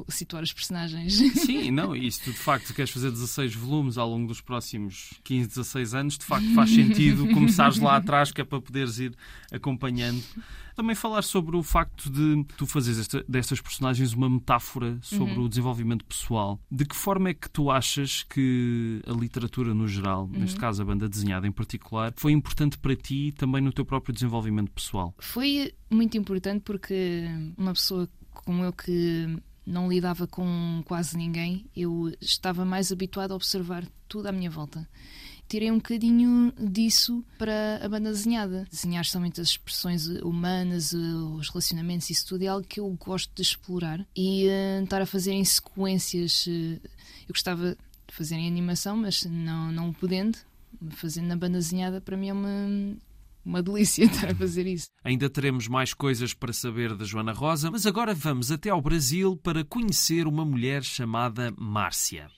situar 0.08 0.42
os 0.42 0.52
personagens. 0.52 1.14
Sim, 1.44 1.70
não, 1.70 1.94
e 1.94 2.10
se 2.10 2.22
tu 2.22 2.32
de 2.32 2.38
facto 2.38 2.72
queres 2.72 2.90
fazer 2.90 3.10
16 3.10 3.54
volumes 3.54 3.98
ao 3.98 4.08
longo 4.08 4.26
dos 4.26 4.40
próximos 4.40 5.12
15, 5.24 5.48
16 5.48 5.94
anos, 5.94 6.18
de 6.18 6.24
facto 6.24 6.54
faz 6.54 6.70
sentido 6.70 7.28
começares 7.34 7.78
lá 7.78 7.96
atrás, 7.96 8.32
que 8.32 8.40
é 8.40 8.44
para 8.44 8.60
poderes 8.60 8.98
ir 8.98 9.14
acompanhando 9.52 10.22
também 10.78 10.94
falar 10.94 11.22
sobre 11.22 11.56
o 11.56 11.62
facto 11.62 12.08
de 12.08 12.44
tu 12.56 12.64
fazeres 12.64 13.00
esta, 13.00 13.24
destas 13.28 13.60
personagens 13.60 14.12
uma 14.12 14.30
metáfora 14.30 14.96
sobre 15.02 15.34
uhum. 15.34 15.46
o 15.46 15.48
desenvolvimento 15.48 16.04
pessoal. 16.04 16.60
De 16.70 16.84
que 16.84 16.94
forma 16.94 17.30
é 17.30 17.34
que 17.34 17.50
tu 17.50 17.68
achas 17.68 18.22
que 18.22 19.02
a 19.04 19.12
literatura 19.12 19.74
no 19.74 19.88
geral, 19.88 20.26
uhum. 20.26 20.38
neste 20.38 20.56
caso 20.56 20.80
a 20.80 20.84
banda 20.84 21.08
desenhada 21.08 21.48
em 21.48 21.50
particular, 21.50 22.12
foi 22.16 22.30
importante 22.30 22.78
para 22.78 22.94
ti 22.94 23.34
também 23.36 23.60
no 23.60 23.72
teu 23.72 23.84
próprio 23.84 24.14
desenvolvimento 24.14 24.70
pessoal? 24.70 25.12
Foi 25.18 25.74
muito 25.90 26.16
importante 26.16 26.62
porque 26.62 27.26
uma 27.56 27.72
pessoa 27.72 28.08
como 28.30 28.62
eu 28.62 28.72
que 28.72 29.36
não 29.66 29.88
lidava 29.88 30.28
com 30.28 30.80
quase 30.84 31.16
ninguém, 31.16 31.66
eu 31.74 32.12
estava 32.20 32.64
mais 32.64 32.92
habituado 32.92 33.32
a 33.32 33.34
observar 33.34 33.84
tudo 34.06 34.28
à 34.28 34.32
minha 34.32 34.48
volta 34.48 34.88
tirei 35.48 35.70
um 35.70 35.76
bocadinho 35.76 36.52
disso 36.58 37.24
para 37.38 37.80
a 37.82 37.88
banda 37.88 38.10
desenhada. 38.10 38.66
Desenhar 38.70 39.04
somente 39.04 39.40
as 39.40 39.48
expressões 39.48 40.06
humanas, 40.06 40.92
os 40.92 41.48
relacionamentos, 41.48 42.10
isso 42.10 42.26
tudo 42.26 42.42
é 42.42 42.48
algo 42.48 42.66
que 42.66 42.80
eu 42.80 42.88
gosto 43.00 43.34
de 43.34 43.42
explorar 43.42 44.06
e 44.16 44.46
uh, 44.46 44.84
estar 44.84 45.00
a 45.00 45.06
fazer 45.06 45.32
em 45.32 45.44
sequências. 45.44 46.46
Uh, 46.46 46.80
eu 47.28 47.32
gostava 47.32 47.76
de 48.06 48.14
fazer 48.14 48.36
em 48.36 48.46
animação, 48.46 48.96
mas 48.96 49.24
não, 49.24 49.72
não 49.72 49.92
podendo, 49.92 50.38
fazendo 50.90 51.28
na 51.28 51.36
banda 51.36 51.58
desenhada, 51.58 52.00
para 52.00 52.16
mim 52.16 52.28
é 52.28 52.32
uma, 52.32 52.96
uma 53.44 53.62
delícia 53.62 54.04
estar 54.06 54.30
a 54.30 54.34
fazer 54.34 54.66
isso. 54.66 54.88
Ainda 55.02 55.30
teremos 55.30 55.66
mais 55.66 55.94
coisas 55.94 56.34
para 56.34 56.52
saber 56.52 56.94
da 56.94 57.04
Joana 57.04 57.32
Rosa, 57.32 57.70
mas 57.70 57.86
agora 57.86 58.14
vamos 58.14 58.52
até 58.52 58.70
ao 58.70 58.82
Brasil 58.82 59.36
para 59.36 59.64
conhecer 59.64 60.26
uma 60.26 60.44
mulher 60.44 60.82
chamada 60.84 61.52
Márcia. 61.56 62.30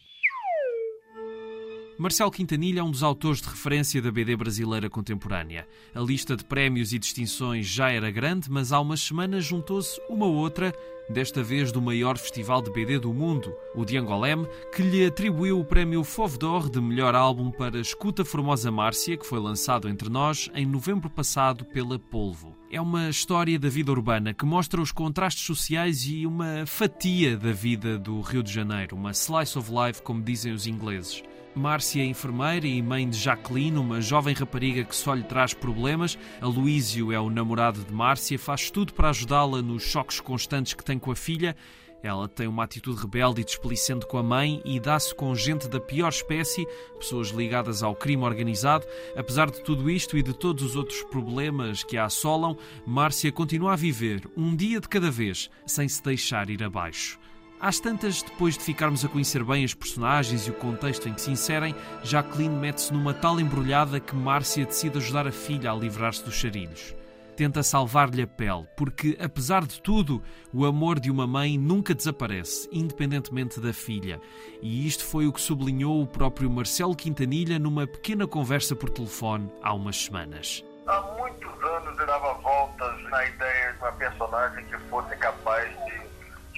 Marcelo 2.01 2.31
Quintanilha 2.31 2.81
é 2.81 2.83
um 2.83 2.91
dos 2.91 3.03
autores 3.03 3.43
de 3.43 3.49
referência 3.51 4.01
da 4.01 4.11
BD 4.11 4.35
brasileira 4.35 4.89
contemporânea. 4.89 5.69
A 5.95 6.01
lista 6.01 6.35
de 6.35 6.43
prémios 6.43 6.95
e 6.95 6.99
distinções 6.99 7.67
já 7.67 7.91
era 7.91 8.11
grande, 8.11 8.51
mas 8.51 8.73
há 8.73 8.81
umas 8.81 9.03
semanas 9.03 9.45
juntou-se 9.45 10.01
uma 10.09 10.25
outra, 10.25 10.73
desta 11.11 11.43
vez 11.43 11.71
do 11.71 11.83
maior 11.83 12.17
festival 12.17 12.63
de 12.63 12.71
BD 12.71 12.99
do 12.99 13.13
mundo, 13.13 13.53
o 13.75 13.85
de 13.85 13.99
Angolem, 13.99 14.47
que 14.75 14.81
lhe 14.81 15.05
atribuiu 15.05 15.61
o 15.61 15.65
prémio 15.65 16.03
Fovdor 16.03 16.71
de 16.71 16.81
melhor 16.81 17.15
álbum 17.15 17.51
para 17.51 17.79
Escuta 17.79 18.25
Formosa 18.25 18.71
Márcia, 18.71 19.19
que 19.19 19.27
foi 19.27 19.39
lançado 19.39 19.87
entre 19.87 20.09
nós 20.09 20.49
em 20.55 20.65
novembro 20.65 21.11
passado 21.11 21.67
pela 21.67 21.99
Polvo. 21.99 22.57
É 22.73 22.81
uma 22.81 23.11
história 23.11 23.59
da 23.59 23.69
vida 23.69 23.93
urbana 23.93 24.33
que 24.33 24.47
mostra 24.47 24.81
os 24.81 24.91
contrastes 24.91 25.45
sociais 25.45 26.07
e 26.07 26.27
uma 26.27 26.65
fatia 26.65 27.37
da 27.37 27.53
vida 27.53 27.99
do 27.99 28.23
Rio 28.23 28.43
de 28.43 28.51
Janeiro, 28.51 28.97
uma 28.97 29.11
slice 29.11 29.59
of 29.59 29.71
life, 29.71 30.01
como 30.01 30.23
dizem 30.23 30.55
os 30.55 30.67
ingleses. 30.67 31.23
Márcia 31.55 32.03
é 32.03 32.07
enfermeira 32.07 32.67
e 32.67 32.81
mãe 32.81 33.09
de 33.09 33.19
Jacqueline, 33.19 33.77
uma 33.77 34.01
jovem 34.01 34.35
rapariga 34.35 34.85
que 34.85 34.95
só 34.95 35.15
lhe 35.15 35.25
traz 35.25 35.53
problemas. 35.53 36.17
Aloísio 36.41 37.13
é 37.13 37.19
o 37.19 37.29
namorado 37.29 37.81
de 37.81 37.93
Márcia, 37.93 38.39
faz 38.39 38.71
tudo 38.71 38.95
para 38.95 39.11
ajudá-la 39.11 39.61
nos 39.61 39.83
choques 39.83 40.21
constantes 40.21 40.75
que 40.75 40.85
tem 40.85 40.99
com 40.99 41.11
a 41.11 41.17
filha. 41.17 41.57
Ela 42.03 42.29
tem 42.29 42.47
uma 42.47 42.65
atitude 42.65 43.03
rebelde 43.03 43.43
e 43.43 43.45
desplicente 43.45 44.07
com 44.07 44.17
a 44.17 44.23
mãe 44.23 44.63
e 44.65 44.81
dá-se 44.81 45.15
com 45.15 45.35
gente 45.35 45.69
da 45.69 45.79
pior 45.79 46.09
espécie, 46.09 46.67
pessoas 46.97 47.29
ligadas 47.29 47.83
ao 47.83 47.95
crime 47.95 48.23
organizado. 48.23 48.87
Apesar 49.15 49.51
de 49.51 49.63
tudo 49.63 49.91
isto 49.91 50.17
e 50.17 50.23
de 50.23 50.33
todos 50.33 50.63
os 50.63 50.77
outros 50.77 51.03
problemas 51.03 51.85
que 51.85 51.99
a 51.99 52.07
assolam, 52.07 52.57
Márcia 52.87 53.31
continua 53.31 53.75
a 53.75 53.77
viver 53.77 54.23
um 54.35 54.57
dia 54.57 54.81
de 54.81 54.89
cada 54.89 55.11
vez, 55.11 55.51
sem 55.67 55.87
se 55.89 56.03
deixar 56.03 56.49
ir 56.49 56.63
abaixo. 56.63 57.20
Às 57.61 57.79
tantas, 57.79 58.23
depois 58.23 58.57
de 58.57 58.65
ficarmos 58.65 59.05
a 59.05 59.09
conhecer 59.09 59.45
bem 59.45 59.63
as 59.63 59.75
personagens 59.75 60.47
e 60.47 60.51
o 60.51 60.55
contexto 60.55 61.07
em 61.07 61.13
que 61.13 61.21
se 61.21 61.31
inserem, 61.31 61.75
Jacqueline 62.03 62.57
mete-se 62.57 62.91
numa 62.91 63.13
tal 63.13 63.39
embrulhada 63.39 64.01
que 64.01 64.17
Márcia 64.17 64.65
decide 64.65 64.97
ajudar 64.97 65.27
a 65.27 65.33
filha 65.33 65.71
a 65.71 65.75
livrar-se 65.75 66.25
dos 66.25 66.35
charilhos. 66.35 66.95
Tenta 67.37 67.63
salvar-lhe 67.63 68.23
a 68.23 68.27
pele, 68.27 68.67
porque, 68.75 69.15
apesar 69.21 69.67
de 69.67 69.79
tudo, 69.83 70.23
o 70.55 70.65
amor 70.65 70.99
de 70.99 71.11
uma 71.11 71.27
mãe 71.27 71.59
nunca 71.59 71.95
desaparece, 71.95 72.67
independentemente 72.73 73.61
da 73.61 73.75
filha. 73.75 74.19
E 74.63 74.87
isto 74.87 75.05
foi 75.05 75.27
o 75.27 75.33
que 75.33 75.41
sublinhou 75.41 76.03
o 76.03 76.07
próprio 76.07 76.49
Marcelo 76.49 76.97
Quintanilha 76.97 77.59
numa 77.59 77.87
pequena 77.87 78.27
conversa 78.27 78.75
por 78.75 78.89
telefone 78.89 79.53
há 79.63 79.75
umas 79.75 80.05
semanas. 80.05 80.65
Há 80.87 81.03
muitos 81.19 81.63
anos 81.63 81.99
eu 81.99 82.07
dava 82.07 82.35
voltas 82.35 83.03
na 83.11 83.27
ideia 83.27 83.73
de 83.75 83.79
uma 83.81 83.93
personagem 83.93 84.65
que 84.65 84.79
fosse 84.89 85.15
capaz 85.17 85.69
de 85.85 85.90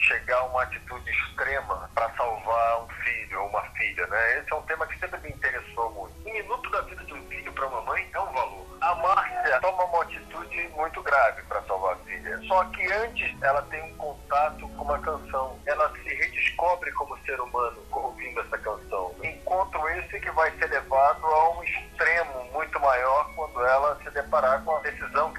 chegar 0.02 0.38
a 0.38 0.44
uma 0.44 0.62
atitude 0.62 1.10
extrema 1.10 1.90
para 1.94 2.10
salvar 2.14 2.82
um 2.82 2.88
filho 2.88 3.40
ou 3.42 3.48
uma 3.48 3.62
filha, 3.70 4.06
né? 4.06 4.38
Esse 4.38 4.52
é 4.52 4.56
um 4.56 4.62
tema 4.62 4.86
que 4.86 4.98
sempre 4.98 5.20
me 5.20 5.28
interessou 5.30 5.90
muito. 5.92 6.28
Um 6.28 6.32
minuto 6.32 6.70
da 6.70 6.80
vida 6.82 7.04
de 7.04 7.14
um 7.14 7.28
filho 7.28 7.52
para 7.52 7.66
uma 7.66 7.80
mãe 7.82 8.08
é 8.12 8.20
um 8.20 8.32
valor. 8.32 8.66
A 8.80 8.94
Márcia 8.96 9.60
toma 9.60 9.84
uma 9.84 10.02
atitude 10.02 10.68
muito 10.74 11.02
grave 11.02 11.42
para 11.42 11.62
salvar 11.62 11.94
a 11.94 11.98
filha. 11.98 12.40
Só 12.48 12.64
que 12.64 12.92
antes 12.92 13.42
ela 13.42 13.62
tem 13.62 13.82
um 13.82 13.96
contato 13.96 14.68
com 14.68 14.84
uma 14.84 14.98
canção. 14.98 15.58
Ela 15.66 15.92
se 15.92 16.14
redescobre 16.14 16.90
como 16.92 17.16
ser 17.18 17.40
humano 17.40 17.82
ouvindo 17.92 18.40
essa 18.40 18.58
canção. 18.58 19.14
Encontro 19.22 19.88
esse 19.90 20.18
que 20.20 20.30
vai 20.32 20.50
ser 20.58 20.66
levado 20.66 21.24
a 21.24 21.50
um 21.50 21.62
extremo 21.62 22.44
muito 22.52 22.78
maior 22.80 23.32
quando 23.34 23.64
ela 23.64 23.98
se 24.02 24.10
deparar 24.10 24.62
com 24.64 24.76
a 24.76 24.80
decisão 24.80 25.31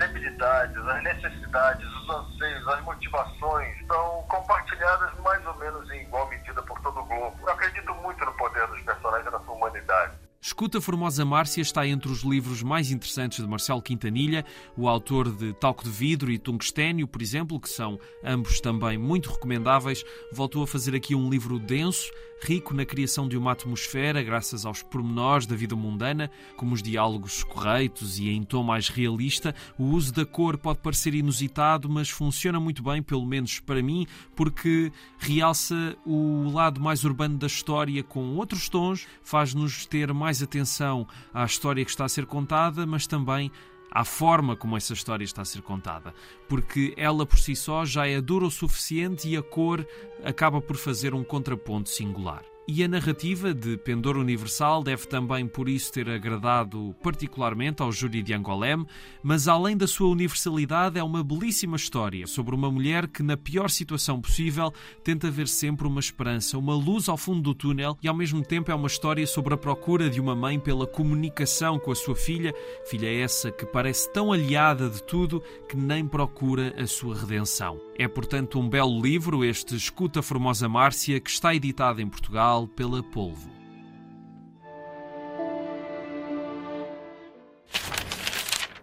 debilidades, 0.00 0.76
as 0.88 1.02
necessidades, 1.02 1.86
os 1.86 2.10
anseios, 2.10 2.68
as 2.68 2.82
motivações 2.82 3.76
são 3.86 4.24
compartilhadas 4.28 5.12
mais 5.20 5.46
ou 5.46 5.54
menos 5.56 5.90
em 5.90 6.02
igual 6.02 6.26
medida 6.28 6.62
por 6.62 6.80
todo 6.80 7.00
o 7.00 7.04
globo. 7.04 7.36
Eu 7.42 7.52
acredito 7.52 7.94
muito 7.96 8.24
no 8.24 8.32
poder 8.32 8.66
dos 8.68 8.80
personagens 8.82 9.28
e 9.28 9.30
na 9.30 9.40
sua 9.40 9.54
humanidade. 9.54 10.12
Escuta 10.50 10.80
Formosa 10.80 11.24
Márcia 11.24 11.62
está 11.62 11.86
entre 11.86 12.10
os 12.10 12.22
livros 12.22 12.60
mais 12.60 12.90
interessantes 12.90 13.38
de 13.38 13.48
Marcelo 13.48 13.80
Quintanilha, 13.80 14.44
o 14.76 14.88
autor 14.88 15.32
de 15.32 15.52
Talco 15.52 15.84
de 15.84 15.90
Vidro 15.90 16.28
e 16.28 16.40
Tungstênio, 16.40 17.06
por 17.06 17.22
exemplo, 17.22 17.60
que 17.60 17.68
são 17.68 18.00
ambos 18.24 18.60
também 18.60 18.98
muito 18.98 19.30
recomendáveis. 19.30 20.04
Voltou 20.32 20.64
a 20.64 20.66
fazer 20.66 20.92
aqui 20.92 21.14
um 21.14 21.30
livro 21.30 21.56
denso, 21.56 22.10
rico 22.42 22.74
na 22.74 22.84
criação 22.84 23.28
de 23.28 23.36
uma 23.36 23.52
atmosfera, 23.52 24.22
graças 24.22 24.64
aos 24.64 24.82
pormenores 24.82 25.46
da 25.46 25.54
vida 25.54 25.76
mundana, 25.76 26.30
como 26.56 26.74
os 26.74 26.82
diálogos 26.82 27.44
corretos 27.44 28.18
e 28.18 28.30
em 28.30 28.42
tom 28.42 28.62
mais 28.62 28.88
realista. 28.88 29.54
O 29.78 29.84
uso 29.84 30.12
da 30.12 30.24
cor 30.24 30.56
pode 30.56 30.80
parecer 30.80 31.14
inusitado, 31.14 31.88
mas 31.88 32.08
funciona 32.08 32.58
muito 32.58 32.82
bem, 32.82 33.02
pelo 33.02 33.26
menos 33.26 33.60
para 33.60 33.82
mim, 33.82 34.06
porque 34.34 34.90
realça 35.18 35.96
o 36.04 36.50
lado 36.50 36.80
mais 36.80 37.04
urbano 37.04 37.36
da 37.36 37.46
história 37.46 38.02
com 38.02 38.36
outros 38.36 38.68
tons, 38.68 39.06
faz-nos 39.22 39.86
ter 39.86 40.12
mais 40.12 40.39
atenção 40.44 41.06
à 41.32 41.44
história 41.44 41.84
que 41.84 41.90
está 41.90 42.04
a 42.04 42.08
ser 42.08 42.26
contada, 42.26 42.86
mas 42.86 43.06
também 43.06 43.50
à 43.90 44.04
forma 44.04 44.54
como 44.54 44.76
essa 44.76 44.92
história 44.92 45.24
está 45.24 45.42
a 45.42 45.44
ser 45.44 45.62
contada, 45.62 46.14
porque 46.48 46.94
ela 46.96 47.26
por 47.26 47.38
si 47.38 47.56
só 47.56 47.84
já 47.84 48.06
é 48.06 48.20
dura 48.20 48.46
o 48.46 48.50
suficiente 48.50 49.28
e 49.28 49.36
a 49.36 49.42
cor 49.42 49.86
acaba 50.24 50.60
por 50.60 50.76
fazer 50.76 51.14
um 51.14 51.24
contraponto 51.24 51.88
singular. 51.88 52.44
E 52.68 52.84
a 52.84 52.88
narrativa 52.88 53.52
de 53.52 53.76
Pendor 53.78 54.16
Universal 54.16 54.84
deve 54.84 55.06
também 55.06 55.46
por 55.48 55.68
isso 55.68 55.92
ter 55.92 56.08
agradado 56.08 56.94
particularmente 57.02 57.82
ao 57.82 57.90
júri 57.90 58.22
de 58.22 58.32
Angolém, 58.32 58.86
mas 59.22 59.48
além 59.48 59.76
da 59.76 59.88
sua 59.88 60.08
universalidade 60.08 60.98
é 60.98 61.02
uma 61.02 61.24
belíssima 61.24 61.76
história 61.76 62.26
sobre 62.28 62.54
uma 62.54 62.70
mulher 62.70 63.08
que 63.08 63.22
na 63.24 63.36
pior 63.36 63.70
situação 63.70 64.20
possível 64.20 64.72
tenta 65.02 65.30
ver 65.30 65.48
sempre 65.48 65.86
uma 65.86 65.98
esperança, 65.98 66.58
uma 66.58 66.74
luz 66.74 67.08
ao 67.08 67.16
fundo 67.16 67.42
do 67.42 67.54
túnel 67.54 67.98
e 68.02 68.06
ao 68.06 68.14
mesmo 68.14 68.42
tempo 68.44 68.70
é 68.70 68.74
uma 68.74 68.86
história 68.86 69.26
sobre 69.26 69.54
a 69.54 69.56
procura 69.56 70.08
de 70.08 70.20
uma 70.20 70.36
mãe 70.36 70.60
pela 70.60 70.86
comunicação 70.86 71.78
com 71.78 71.90
a 71.90 71.96
sua 71.96 72.14
filha, 72.14 72.54
filha 72.86 73.12
essa 73.12 73.50
que 73.50 73.66
parece 73.66 74.12
tão 74.12 74.32
aliada 74.32 74.88
de 74.88 75.02
tudo 75.02 75.42
que 75.68 75.76
nem 75.76 76.06
procura 76.06 76.72
a 76.80 76.86
sua 76.86 77.16
redenção. 77.16 77.89
É 78.00 78.08
portanto 78.08 78.58
um 78.58 78.66
belo 78.66 78.98
livro 78.98 79.44
este 79.44 79.76
Escuta 79.76 80.22
Formosa 80.22 80.66
Márcia 80.66 81.20
que 81.20 81.28
está 81.28 81.54
editado 81.54 82.00
em 82.00 82.08
Portugal 82.08 82.66
pela 82.66 83.02
Polvo. 83.02 83.50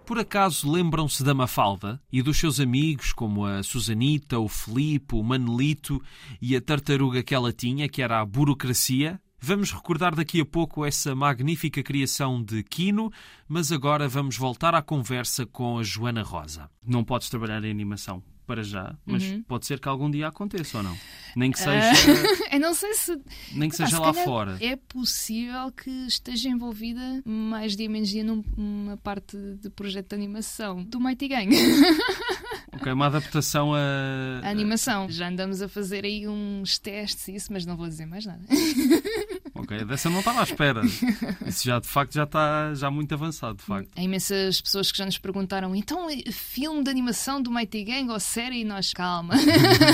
Por 0.06 0.20
acaso 0.20 0.72
lembram-se 0.72 1.24
da 1.24 1.34
Mafalda 1.34 2.00
e 2.14 2.22
dos 2.22 2.38
seus 2.38 2.60
amigos, 2.60 3.12
como 3.12 3.44
a 3.44 3.64
Susanita, 3.64 4.38
o 4.38 4.48
Filipe, 4.48 5.16
o 5.16 5.24
Manelito 5.24 6.00
e 6.40 6.56
a 6.56 6.62
tartaruga 6.62 7.24
que 7.24 7.34
ela 7.34 7.52
tinha, 7.52 7.90
que 7.90 8.04
era 8.04 8.22
a 8.22 8.26
burocracia? 8.26 9.20
Vamos 9.40 9.72
recordar 9.72 10.14
daqui 10.14 10.42
a 10.42 10.46
pouco 10.46 10.86
essa 10.86 11.16
magnífica 11.16 11.82
criação 11.82 12.40
de 12.44 12.62
Quino, 12.62 13.12
mas 13.48 13.72
agora 13.72 14.08
vamos 14.08 14.38
voltar 14.38 14.76
à 14.76 14.82
conversa 14.84 15.44
com 15.44 15.80
a 15.80 15.84
Joana 15.84 16.22
Rosa. 16.22 16.70
Não 16.86 17.04
podes 17.04 17.32
trabalhar 17.32 17.64
em 17.64 17.72
animação 17.72 18.22
para 18.48 18.64
já, 18.64 18.96
mas 19.06 19.24
uhum. 19.24 19.44
pode 19.44 19.66
ser 19.66 19.80
que 19.80 19.90
algum 19.90 20.10
dia 20.10 20.30
aconteça 20.30 20.78
ou 20.78 20.84
não. 20.84 20.98
Nem 21.36 21.52
que 21.52 21.60
seja. 21.60 21.92
Uh, 21.92 22.48
eu 22.56 22.60
não 22.60 22.74
sei 22.74 22.94
se. 22.94 23.22
Nem 23.52 23.70
que 23.70 23.76
seja 23.76 24.00
lá 24.00 24.14
fora. 24.14 24.58
É 24.62 24.78
possível 24.78 25.70
que 25.72 25.90
esteja 26.08 26.50
envolvida 26.50 27.22
mais 27.26 27.76
dia 27.76 27.90
menos 27.90 28.10
dia 28.10 28.24
numa 28.24 28.96
parte 28.98 29.38
de 29.62 29.70
projeto 29.70 30.10
de 30.10 30.16
animação 30.16 30.84
do 30.84 31.00
Mighty 31.00 31.28
Gang. 31.28 31.50
Ok, 32.78 32.92
uma 32.92 33.08
adaptação 33.08 33.74
a. 33.74 34.40
A 34.44 34.50
animação. 34.50 35.10
Já 35.10 35.30
andamos 35.30 35.64
a 35.64 35.68
fazer 35.68 36.06
aí 36.06 36.28
uns 36.28 36.78
testes 36.78 37.28
e 37.28 37.36
isso, 37.36 37.52
mas 37.52 37.66
não 37.66 37.76
vou 37.76 37.88
dizer 37.88 38.06
mais 38.06 38.24
nada. 38.26 38.46
Ok, 39.58 39.86
dessa 39.86 40.10
não 40.10 40.20
estava 40.20 40.42
à 40.42 40.44
espera. 40.44 40.82
Isso 41.46 41.66
já 41.66 41.80
de 41.80 41.88
facto 41.88 42.14
já 42.14 42.24
está 42.24 42.74
já 42.74 42.92
muito 42.92 43.14
avançado, 43.14 43.58
de 43.58 43.64
facto. 43.64 43.90
Há 43.96 44.02
imensas 44.02 44.62
pessoas 44.62 44.92
que 44.92 44.98
já 44.98 45.06
nos 45.06 45.18
perguntaram: 45.18 45.76
então, 45.76 46.08
filme 46.32 46.84
de 46.84 46.90
animação 46.90 47.42
do 47.42 47.52
Mighty 47.52 47.84
Gang 47.84 48.10
ou 48.10 48.20
série? 48.20 48.62
E 48.62 48.64
nós, 48.64 48.94
calma. 48.94 49.36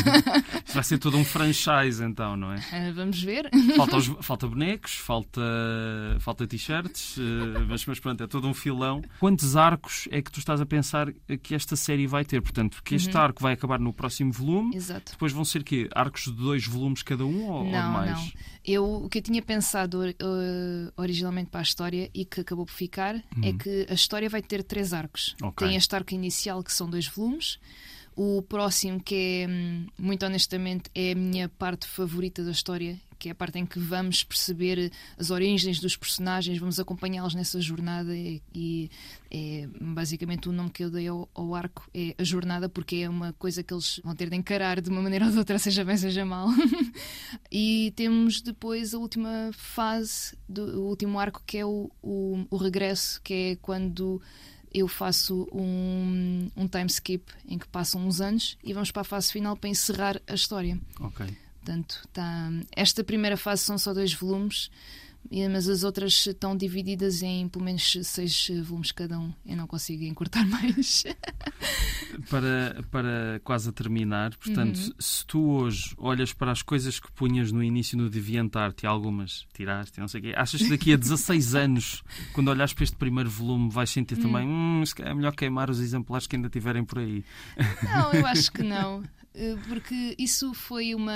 Vai 0.73 0.84
ser 0.84 0.97
todo 0.97 1.17
um 1.17 1.26
franchise, 1.26 2.04
então, 2.04 2.36
não 2.36 2.54
é? 2.54 2.58
Uh, 2.58 2.93
vamos 2.93 3.21
ver. 3.21 3.49
Falta, 3.76 3.97
os, 3.97 4.08
falta 4.21 4.47
bonecos, 4.47 4.95
falta, 4.95 5.41
falta 6.19 6.47
t-shirts, 6.47 7.17
uh, 7.17 7.65
mas, 7.67 7.86
mas 7.86 7.99
pronto, 7.99 8.23
é 8.23 8.28
todo 8.28 8.47
um 8.47 8.54
filão. 8.54 9.02
Quantos 9.19 9.56
arcos 9.56 10.08
é 10.12 10.21
que 10.21 10.32
tu 10.32 10.39
estás 10.39 10.62
a 10.62 10.65
pensar 10.65 11.12
que 11.41 11.56
esta 11.56 11.76
série 11.76 12.08
vai 12.08 12.26
ter? 12.26 12.41
Portanto, 12.41 12.82
que 12.84 12.95
este 12.95 13.15
uhum. 13.15 13.21
arco 13.21 13.41
vai 13.41 13.54
acabar 13.54 13.80
no 13.80 13.93
próximo 13.93 14.32
volume. 14.32 14.76
Exato. 14.76 15.12
Depois 15.13 15.32
vão 15.32 15.45
ser 15.45 15.63
quê? 15.63 15.89
Arcos 15.93 16.23
de 16.23 16.34
dois 16.34 16.65
volumes 16.65 17.04
cada 17.04 17.26
um 17.26 17.49
ou, 17.49 17.63
não, 17.65 17.86
ou 17.86 17.93
mais? 17.93 18.12
Não. 18.12 18.32
Eu, 18.65 19.06
o 19.06 19.10
que 19.10 19.17
eu 19.17 19.21
tinha 19.21 19.41
pensado 19.41 20.02
uh, 20.02 20.93
originalmente 20.95 21.49
para 21.49 21.60
a 21.60 21.63
história 21.63 22.10
e 22.13 22.23
que 22.23 22.41
acabou 22.41 22.65
por 22.65 22.71
ficar 22.71 23.15
é 23.15 23.21
uhum. 23.36 23.43
é 23.43 23.54
que 23.54 23.88
a 23.89 23.93
história 23.93 24.30
vai 24.30 24.41
ter 24.41 24.63
três 24.63 24.93
arcos. 24.93 25.36
Okay. 25.41 25.67
Tem 25.67 25.78
este 25.78 25.93
arco 25.95 26.13
inicial 26.13 26.63
que 26.63 26.71
são 26.71 26.89
dois 26.89 27.08
volumes. 27.08 27.60
O 28.15 28.41
próximo, 28.43 29.02
que 29.02 29.15
é, 29.15 29.47
hum, 29.49 29.88
muito 29.97 30.26
honestamente, 30.26 30.89
é 30.93 31.12
a 31.12 31.15
minha 31.15 31.49
parte 31.49 31.88
favorita 31.88 32.43
da 32.43 32.52
história, 32.52 32.99
que 33.23 33.29
é 33.29 33.31
a 33.31 33.36
parte 33.36 33.57
em 33.57 33.65
que 33.65 33.79
vamos 33.79 34.21
perceber 34.21 34.91
as 35.17 35.29
origens 35.29 35.79
dos 35.79 35.95
personagens, 35.95 36.57
vamos 36.57 36.77
acompanhá-los 36.77 37.33
nessa 37.33 37.62
jornada 37.62 38.13
e, 38.13 38.41
e, 38.53 38.91
é 39.31 39.65
basicamente 39.79 40.49
o 40.49 40.51
nome 40.51 40.69
que 40.69 40.83
eu 40.83 40.91
dei 40.91 41.07
ao, 41.07 41.29
ao, 41.33 41.55
arco 41.55 41.89
é 41.93 42.13
a 42.17 42.23
jornada, 42.25 42.67
porque 42.67 42.97
é 42.97 43.07
uma 43.07 43.31
coisa 43.31 43.63
que 43.63 43.73
eles 43.73 44.01
vão 44.03 44.13
ter 44.13 44.29
de 44.29 44.36
encarar 44.36 44.81
de 44.81 44.89
uma 44.89 45.01
maneira 45.01 45.23
ou 45.27 45.31
de 45.31 45.38
outra, 45.38 45.57
seja 45.57 45.86
bem, 45.86 45.95
seja 45.95 46.25
mal. 46.25 46.49
e 47.49 47.93
temos 47.95 48.41
depois 48.41 48.93
a 48.93 48.97
última 48.97 49.51
fase, 49.53 50.36
do, 50.49 50.81
o 50.81 50.89
último 50.89 51.17
arco, 51.17 51.41
que 51.47 51.59
é 51.59 51.65
o, 51.65 51.89
o, 52.01 52.45
o 52.49 52.57
regresso, 52.57 53.21
que 53.21 53.33
é 53.33 53.55
quando 53.55 54.21
eu 54.73 54.89
faço 54.89 55.47
um, 55.53 56.51
um 56.57 56.67
time 56.67 56.88
skip 56.88 57.31
em 57.47 57.57
que 57.57 57.69
passam 57.69 58.05
uns 58.05 58.19
anos 58.19 58.57
e 58.62 58.73
vamos 58.73 58.91
para 58.91 59.03
a 59.03 59.05
fase 59.05 59.31
final 59.31 59.55
para 59.55 59.69
encerrar 59.69 60.21
a 60.27 60.33
história. 60.33 60.77
Ok. 60.99 61.25
Portanto, 61.63 62.06
tá, 62.12 62.52
esta 62.76 63.06
primeira 63.06 63.38
fase 63.38 63.63
são 63.63 63.78
só 63.78 63.93
dois 63.93 64.13
volumes, 64.13 64.69
mas 65.49 65.69
as 65.69 65.86
outras 65.86 66.28
estão 66.28 66.58
divididas 66.58 67.23
em 67.23 67.47
pelo 67.47 67.63
menos 67.63 67.97
seis 68.04 68.52
volumes 68.62 68.91
cada 68.91 69.17
um. 69.17 69.34
Eu 69.45 69.56
não 69.56 69.65
consigo 69.65 70.04
encurtar 70.04 70.43
mais. 70.45 71.06
para, 72.30 72.84
para 72.91 73.39
quase 73.45 73.69
a 73.69 73.71
terminar, 73.71 74.36
portanto, 74.36 74.78
uhum. 74.78 74.91
se 74.99 75.26
tu 75.26 75.39
hoje 75.52 75.95
olhas 75.97 76.34
para 76.34 76.52
as 76.52 76.62
coisas 76.62 76.99
que 76.99 77.10
punhas 77.13 77.49
no 77.49 77.63
início 77.63 77.97
no 77.97 78.10
DeviantArt 78.10 78.84
e 78.84 78.86
algumas 78.86 79.47
tiraste, 79.54 80.02
não 80.02 80.10
sei 80.10 80.19
o 80.19 80.23
quê, 80.23 80.34
achas 80.36 80.62
que 80.62 80.69
daqui 80.69 80.91
a 80.91 80.97
16 80.97 81.56
anos, 81.56 82.04
quando 82.34 82.49
olhas 82.49 82.73
para 82.73 82.84
este 82.84 82.97
primeiro 82.97 83.30
volume, 83.30 83.69
vais 83.71 83.89
sentir 83.89 84.17
também 84.17 84.45
hum, 84.45 84.84
é 84.99 85.13
melhor 85.13 85.34
queimar 85.34 85.69
os 85.69 85.80
exemplares 85.80 86.28
que 86.28 86.36
ainda 86.36 86.49
tiverem 86.49 86.84
por 86.84 86.99
aí? 86.99 87.23
Não, 87.84 88.12
eu 88.12 88.28
acho 88.28 88.52
que 88.52 88.63
não. 88.63 89.02
Eh, 89.34 89.56
porque 89.67 90.15
isso 90.17 90.54
foi 90.54 90.93
uma. 90.96 91.13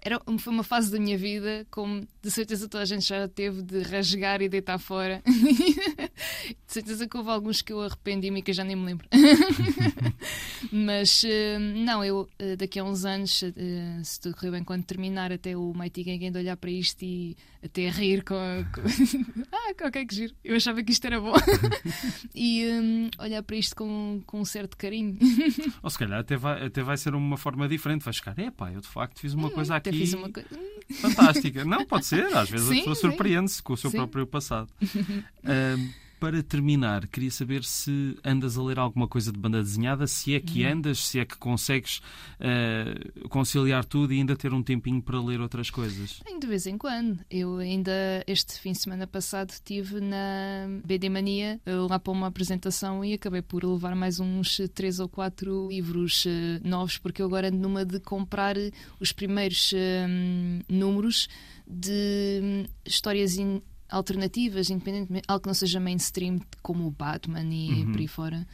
Era, 0.00 0.20
foi 0.38 0.52
uma 0.52 0.62
fase 0.62 0.92
da 0.92 0.98
minha 0.98 1.18
vida, 1.18 1.66
como 1.70 2.06
de 2.22 2.30
certeza 2.30 2.68
toda 2.68 2.82
a 2.82 2.86
gente 2.86 3.06
já 3.06 3.26
teve, 3.28 3.62
de 3.62 3.82
rasgar 3.82 4.40
e 4.40 4.48
deitar 4.48 4.78
fora. 4.78 5.22
de 5.26 6.72
certeza 6.72 7.08
que 7.08 7.16
houve 7.16 7.30
alguns 7.30 7.62
que 7.62 7.72
eu 7.72 7.80
arrependi-me 7.80 8.40
e 8.40 8.42
que 8.42 8.50
eu 8.50 8.54
já 8.54 8.64
nem 8.64 8.76
me 8.76 8.86
lembro. 8.86 9.08
Mas 10.70 11.24
eh, 11.24 11.58
não, 11.58 12.04
eu 12.04 12.28
eh, 12.38 12.56
daqui 12.56 12.78
a 12.78 12.84
uns 12.84 13.04
anos, 13.04 13.42
se 14.04 14.20
tudo 14.20 14.36
correr 14.36 14.52
bem, 14.52 14.64
quando 14.64 14.84
terminar, 14.84 15.32
até 15.32 15.56
o 15.56 15.72
Mighty 15.74 16.04
Gang 16.04 16.30
de 16.30 16.38
olhar 16.38 16.56
para 16.56 16.70
isto 16.70 17.02
e 17.02 17.36
até 17.62 17.88
a 17.88 17.90
rir 17.90 18.22
com. 18.22 18.34
com... 18.72 18.82
ah, 19.52 19.86
ok, 19.86 20.06
que 20.06 20.14
giro. 20.14 20.34
Eu 20.44 20.56
achava 20.56 20.82
que 20.82 20.92
isto 20.92 21.04
era 21.06 21.20
bom. 21.20 21.34
e 22.34 22.64
um, 22.66 23.10
olhar 23.18 23.42
para 23.42 23.56
isto 23.56 23.74
com, 23.74 24.22
com 24.26 24.40
um 24.40 24.44
certo 24.44 24.76
carinho. 24.76 25.18
Ou 25.82 25.90
se 25.90 25.98
calhar 25.98 26.20
até 26.20 26.36
vai, 26.36 26.66
até 26.66 26.82
vai 26.82 26.96
ser 26.96 27.14
uma 27.14 27.36
forma 27.36 27.68
diferente. 27.68 28.04
Vais 28.04 28.16
ficar, 28.16 28.38
é 28.38 28.50
pá, 28.50 28.72
eu 28.72 28.80
de 28.80 28.88
facto 28.88 29.20
fiz 29.20 29.34
uma 29.34 29.48
hum, 29.48 29.50
coisa 29.50 29.76
aqui. 29.76 29.87
Fiz 29.92 30.12
uma 30.14 30.28
coisa... 30.30 30.48
Fantástica. 31.00 31.64
Não, 31.64 31.84
pode 31.84 32.06
ser. 32.06 32.24
Às 32.34 32.48
vezes 32.48 32.66
sim, 32.68 32.74
a 32.74 32.78
pessoa 32.78 32.94
surpreende-se 32.94 33.62
com 33.62 33.74
o 33.74 33.76
seu 33.76 33.90
sim. 33.90 33.96
próprio 33.96 34.26
passado. 34.26 34.72
um, 35.44 35.90
para 36.18 36.42
terminar, 36.42 37.06
queria 37.06 37.30
saber 37.30 37.64
se 37.64 38.16
andas 38.24 38.58
a 38.58 38.62
ler 38.62 38.78
alguma 38.78 39.06
coisa 39.06 39.32
de 39.32 39.38
banda 39.38 39.62
desenhada, 39.62 40.06
se 40.06 40.34
é 40.34 40.40
que 40.40 40.64
uhum. 40.64 40.72
andas, 40.72 40.98
se 40.98 41.18
é 41.18 41.24
que 41.24 41.36
consegues 41.36 42.00
uh, 42.40 43.28
conciliar 43.28 43.84
tudo 43.84 44.12
e 44.12 44.18
ainda 44.18 44.36
ter 44.36 44.52
um 44.52 44.62
tempinho 44.62 45.00
para 45.00 45.20
ler 45.20 45.40
outras 45.40 45.70
coisas. 45.70 46.20
De 46.38 46.46
vez 46.46 46.66
em 46.66 46.78
quando. 46.78 47.18
Eu 47.30 47.58
ainda, 47.58 47.92
este 48.26 48.58
fim 48.60 48.72
de 48.72 48.78
semana 48.78 49.06
passado, 49.06 49.50
estive 49.50 50.00
na 50.00 50.68
BD 50.84 51.08
Mania 51.08 51.60
eh, 51.66 51.74
lá 51.74 51.98
para 51.98 52.12
uma 52.12 52.28
apresentação 52.28 53.04
e 53.04 53.14
acabei 53.14 53.42
por 53.42 53.64
levar 53.64 53.94
mais 53.96 54.20
uns 54.20 54.60
três 54.74 55.00
ou 55.00 55.08
quatro 55.08 55.68
livros 55.68 56.24
uh, 56.24 56.28
novos, 56.62 56.96
porque 56.98 57.20
eu 57.20 57.26
agora 57.26 57.48
ando 57.48 57.58
numa 57.58 57.84
de 57.84 57.98
comprar 58.00 58.56
os 59.00 59.12
primeiros 59.12 59.72
uh, 59.72 59.76
números 60.68 61.28
de 61.66 62.40
um, 62.42 62.64
histórias 62.84 63.36
in 63.36 63.60
alternativas, 63.88 64.70
independentemente, 64.70 65.24
algo 65.28 65.42
que 65.42 65.48
não 65.48 65.54
seja 65.54 65.80
mainstream, 65.80 66.40
como 66.62 66.86
o 66.86 66.90
Batman 66.90 67.44
e 67.44 67.84
uhum. 67.84 67.92
por 67.92 68.00
aí 68.00 68.08
fora. 68.08 68.46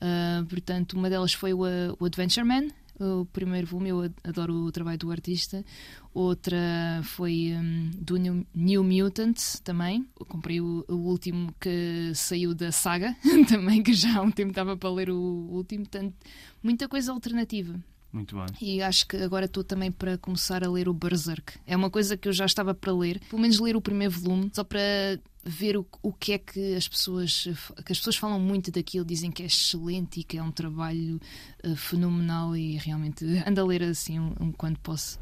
Uh, 0.00 0.46
portanto, 0.46 0.92
uma 0.94 1.10
delas 1.10 1.32
foi 1.32 1.52
o, 1.52 1.60
o 1.98 2.04
Adventure 2.04 2.46
Man, 2.46 2.68
o 3.00 3.24
primeiro 3.26 3.66
volume, 3.66 3.90
eu 3.90 4.12
adoro 4.24 4.54
o 4.54 4.72
trabalho 4.72 4.98
do 4.98 5.10
artista. 5.10 5.64
Outra 6.12 7.00
foi 7.04 7.52
um, 7.54 7.90
do 7.94 8.16
New, 8.16 8.46
New 8.54 8.84
Mutant 8.84 9.38
também. 9.62 10.06
Eu 10.18 10.26
comprei 10.26 10.60
o, 10.60 10.84
o, 10.88 10.94
último 10.94 11.54
que 11.60 12.12
saiu 12.14 12.54
da 12.54 12.72
saga, 12.72 13.16
também, 13.48 13.82
que 13.82 13.92
já 13.92 14.18
há 14.18 14.22
um 14.22 14.30
tempo 14.30 14.50
estava 14.50 14.76
para 14.76 14.90
ler 14.90 15.10
o 15.10 15.16
último. 15.16 15.84
Portanto, 15.84 16.14
muita 16.62 16.88
coisa 16.88 17.12
alternativa. 17.12 17.78
Muito 18.12 18.36
bem. 18.36 18.46
E 18.60 18.82
acho 18.82 19.06
que 19.06 19.16
agora 19.18 19.44
estou 19.44 19.62
também 19.62 19.92
para 19.92 20.16
começar 20.16 20.64
a 20.64 20.70
ler 20.70 20.88
o 20.88 20.94
Berserk. 20.94 21.58
É 21.66 21.76
uma 21.76 21.90
coisa 21.90 22.16
que 22.16 22.26
eu 22.26 22.32
já 22.32 22.46
estava 22.46 22.74
para 22.74 22.92
ler, 22.92 23.20
pelo 23.28 23.40
menos 23.40 23.58
ler 23.58 23.76
o 23.76 23.82
primeiro 23.82 24.12
volume, 24.12 24.50
só 24.52 24.64
para 24.64 24.80
ver 25.44 25.76
o, 25.76 25.86
o 26.02 26.12
que 26.12 26.32
é 26.32 26.38
que 26.38 26.74
as 26.74 26.88
pessoas 26.88 27.48
que 27.84 27.92
as 27.92 27.98
pessoas 27.98 28.16
falam 28.16 28.40
muito 28.40 28.70
daquilo, 28.70 29.04
dizem 29.04 29.30
que 29.30 29.42
é 29.42 29.46
excelente 29.46 30.20
e 30.20 30.24
que 30.24 30.38
é 30.38 30.42
um 30.42 30.50
trabalho 30.50 31.20
uh, 31.64 31.76
fenomenal 31.76 32.56
e 32.56 32.76
realmente 32.76 33.24
ando 33.46 33.60
a 33.60 33.64
ler 33.64 33.82
assim 33.82 34.18
um, 34.18 34.34
um 34.40 34.52
quando 34.52 34.78
posso. 34.78 35.18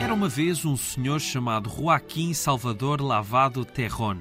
Era 0.00 0.12
uma 0.12 0.28
vez 0.28 0.64
um 0.64 0.76
senhor 0.76 1.20
chamado 1.20 1.70
Joaquim 1.70 2.34
Salvador 2.34 3.00
Lavado 3.00 3.64
Terron 3.64 4.18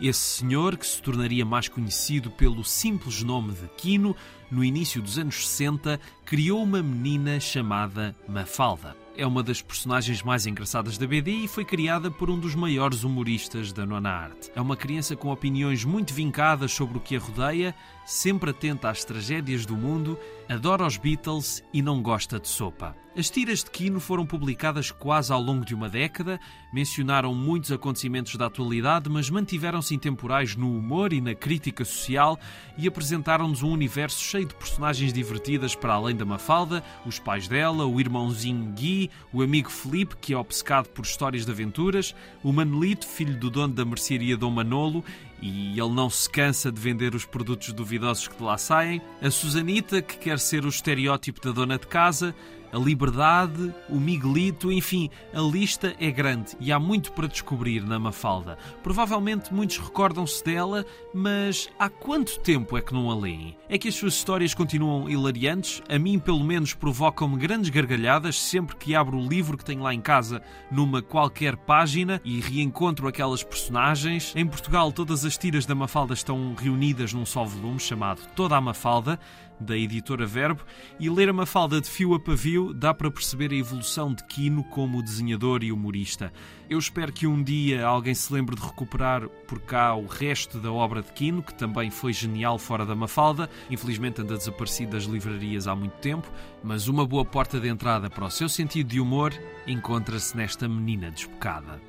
Esse 0.00 0.38
senhor, 0.38 0.78
que 0.78 0.86
se 0.86 1.02
tornaria 1.02 1.44
mais 1.44 1.68
conhecido 1.68 2.30
pelo 2.30 2.64
simples 2.64 3.22
nome 3.22 3.52
de 3.52 3.68
Quino, 3.76 4.16
no 4.50 4.64
início 4.64 5.02
dos 5.02 5.18
anos 5.18 5.46
60, 5.46 6.00
criou 6.24 6.62
uma 6.62 6.82
menina 6.82 7.38
chamada 7.38 8.16
Mafalda. 8.26 8.96
É 9.14 9.26
uma 9.26 9.42
das 9.42 9.60
personagens 9.60 10.22
mais 10.22 10.46
engraçadas 10.46 10.96
da 10.96 11.06
BD 11.06 11.44
e 11.44 11.48
foi 11.48 11.66
criada 11.66 12.10
por 12.10 12.30
um 12.30 12.38
dos 12.38 12.54
maiores 12.54 13.04
humoristas 13.04 13.74
da 13.74 13.84
nona 13.84 14.08
arte. 14.08 14.50
É 14.54 14.60
uma 14.60 14.74
criança 14.74 15.14
com 15.14 15.28
opiniões 15.28 15.84
muito 15.84 16.14
vincadas 16.14 16.72
sobre 16.72 16.96
o 16.96 17.00
que 17.00 17.16
a 17.16 17.20
rodeia, 17.20 17.74
sempre 18.06 18.50
atenta 18.50 18.88
às 18.88 19.04
tragédias 19.04 19.66
do 19.66 19.76
mundo, 19.76 20.18
adora 20.50 20.84
os 20.84 20.96
Beatles 20.96 21.62
e 21.72 21.80
não 21.80 22.02
gosta 22.02 22.40
de 22.40 22.48
sopa. 22.48 22.96
As 23.16 23.28
tiras 23.28 23.62
de 23.62 23.70
Quino 23.70 24.00
foram 24.00 24.24
publicadas 24.24 24.90
quase 24.90 25.32
ao 25.32 25.40
longo 25.40 25.64
de 25.64 25.74
uma 25.74 25.88
década, 25.88 26.40
mencionaram 26.72 27.34
muitos 27.34 27.70
acontecimentos 27.70 28.36
da 28.36 28.46
atualidade, 28.46 29.08
mas 29.08 29.28
mantiveram-se 29.28 29.94
intemporais 29.94 30.56
no 30.56 30.76
humor 30.76 31.12
e 31.12 31.20
na 31.20 31.34
crítica 31.34 31.84
social 31.84 32.38
e 32.78 32.88
apresentaram-nos 32.88 33.62
um 33.62 33.70
universo 33.70 34.22
cheio 34.22 34.46
de 34.46 34.54
personagens 34.54 35.12
divertidas 35.12 35.74
para 35.74 35.94
além 35.94 36.16
da 36.16 36.24
Mafalda, 36.24 36.82
os 37.04 37.18
pais 37.18 37.46
dela, 37.46 37.84
o 37.84 38.00
irmãozinho 38.00 38.72
Gui, 38.72 39.10
o 39.32 39.42
amigo 39.42 39.70
Felipe, 39.70 40.16
que 40.16 40.32
é 40.32 40.36
obcecado 40.36 40.88
por 40.88 41.04
histórias 41.04 41.44
de 41.44 41.50
aventuras, 41.50 42.14
o 42.42 42.52
Manolito, 42.52 43.06
filho 43.06 43.36
do 43.36 43.50
dono 43.50 43.74
da 43.74 43.84
mercearia 43.84 44.36
Dom 44.36 44.50
Manolo, 44.50 45.04
e 45.42 45.78
ele 45.80 45.90
não 45.90 46.10
se 46.10 46.28
cansa 46.28 46.70
de 46.70 46.80
vender 46.80 47.14
os 47.14 47.24
produtos 47.24 47.72
duvidosos 47.72 48.28
que 48.28 48.36
de 48.36 48.42
lá 48.42 48.58
saem, 48.58 49.00
a 49.22 49.30
Susanita, 49.30 50.02
que 50.02 50.18
quer 50.18 50.38
ser 50.38 50.64
o 50.64 50.68
estereótipo 50.68 51.40
da 51.40 51.52
dona 51.52 51.78
de 51.78 51.86
casa, 51.86 52.34
a 52.72 52.78
Liberdade, 52.78 53.74
o 53.88 53.98
Miguelito, 53.98 54.70
enfim, 54.70 55.10
a 55.32 55.40
lista 55.40 55.94
é 55.98 56.10
grande 56.10 56.56
e 56.60 56.72
há 56.72 56.78
muito 56.78 57.12
para 57.12 57.26
descobrir 57.26 57.82
na 57.82 57.98
Mafalda. 57.98 58.56
Provavelmente 58.82 59.52
muitos 59.52 59.78
recordam-se 59.78 60.44
dela, 60.44 60.84
mas 61.12 61.68
há 61.78 61.88
quanto 61.88 62.38
tempo 62.40 62.76
é 62.76 62.80
que 62.80 62.92
não 62.92 63.10
a 63.10 63.14
leem? 63.16 63.56
É 63.68 63.78
que 63.78 63.88
as 63.88 63.94
suas 63.94 64.14
histórias 64.14 64.54
continuam 64.54 65.08
hilariantes? 65.08 65.82
A 65.88 65.98
mim, 65.98 66.18
pelo 66.18 66.44
menos, 66.44 66.74
provocam-me 66.74 67.36
grandes 67.36 67.70
gargalhadas 67.70 68.40
sempre 68.40 68.76
que 68.76 68.94
abro 68.94 69.18
o 69.18 69.28
livro 69.28 69.56
que 69.56 69.64
tenho 69.64 69.82
lá 69.82 69.94
em 69.94 70.00
casa 70.00 70.42
numa 70.70 71.02
qualquer 71.02 71.56
página 71.56 72.20
e 72.24 72.40
reencontro 72.40 73.08
aquelas 73.08 73.42
personagens. 73.42 74.32
Em 74.36 74.46
Portugal, 74.46 74.92
todas 74.92 75.24
as 75.24 75.36
tiras 75.36 75.66
da 75.66 75.74
Mafalda 75.74 76.14
estão 76.14 76.54
reunidas 76.54 77.12
num 77.12 77.26
só 77.26 77.44
volume 77.44 77.80
chamado 77.80 78.20
Toda 78.34 78.56
a 78.56 78.60
Mafalda 78.60 79.18
da 79.60 79.76
editora 79.76 80.26
Verbo, 80.26 80.64
e 80.98 81.10
ler 81.10 81.28
a 81.28 81.32
Mafalda 81.32 81.80
de 81.80 81.88
fio 81.88 82.14
a 82.14 82.20
pavio 82.20 82.72
dá 82.72 82.94
para 82.94 83.10
perceber 83.10 83.52
a 83.52 83.56
evolução 83.56 84.14
de 84.14 84.24
Quino 84.24 84.64
como 84.64 85.02
desenhador 85.02 85.62
e 85.62 85.70
humorista. 85.70 86.32
Eu 86.68 86.78
espero 86.78 87.12
que 87.12 87.26
um 87.26 87.42
dia 87.42 87.84
alguém 87.84 88.14
se 88.14 88.32
lembre 88.32 88.56
de 88.56 88.62
recuperar 88.62 89.28
por 89.46 89.60
cá 89.60 89.94
o 89.94 90.06
resto 90.06 90.58
da 90.58 90.72
obra 90.72 91.02
de 91.02 91.12
Quino, 91.12 91.42
que 91.42 91.54
também 91.54 91.90
foi 91.90 92.12
genial 92.12 92.58
fora 92.58 92.86
da 92.86 92.94
Mafalda. 92.94 93.50
Infelizmente 93.70 94.22
anda 94.22 94.36
desaparecido 94.36 94.92
das 94.92 95.04
livrarias 95.04 95.66
há 95.66 95.74
muito 95.74 95.96
tempo, 95.98 96.30
mas 96.62 96.88
uma 96.88 97.06
boa 97.06 97.24
porta 97.24 97.60
de 97.60 97.68
entrada 97.68 98.08
para 98.08 98.24
o 98.24 98.30
seu 98.30 98.48
sentido 98.48 98.88
de 98.88 99.00
humor 99.00 99.32
encontra-se 99.66 100.36
nesta 100.36 100.68
menina 100.68 101.10
despocada. 101.10 101.80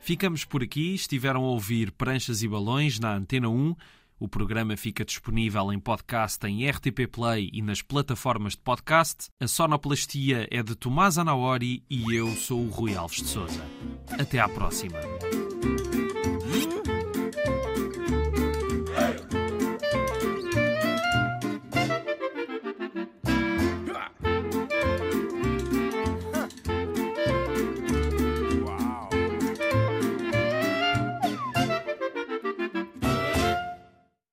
Ficamos 0.00 0.44
por 0.44 0.62
aqui. 0.62 0.94
Estiveram 0.94 1.44
a 1.44 1.48
ouvir 1.48 1.92
Pranchas 1.92 2.42
e 2.42 2.48
Balões 2.48 2.98
na 2.98 3.14
Antena 3.14 3.48
1. 3.48 3.76
O 4.20 4.28
programa 4.28 4.76
fica 4.76 5.02
disponível 5.02 5.72
em 5.72 5.80
podcast 5.80 6.46
em 6.46 6.68
RTP 6.68 7.06
Play 7.10 7.48
e 7.54 7.62
nas 7.62 7.80
plataformas 7.80 8.52
de 8.52 8.58
podcast. 8.58 9.30
A 9.40 9.48
sonoplastia 9.48 10.46
é 10.50 10.62
de 10.62 10.76
Tomás 10.76 11.16
Anaori 11.16 11.82
e 11.88 12.14
eu 12.14 12.28
sou 12.36 12.60
o 12.60 12.68
Rui 12.68 12.94
Alves 12.94 13.22
de 13.22 13.28
Souza. 13.28 13.64
Até 14.18 14.38
à 14.38 14.46
próxima. 14.46 14.98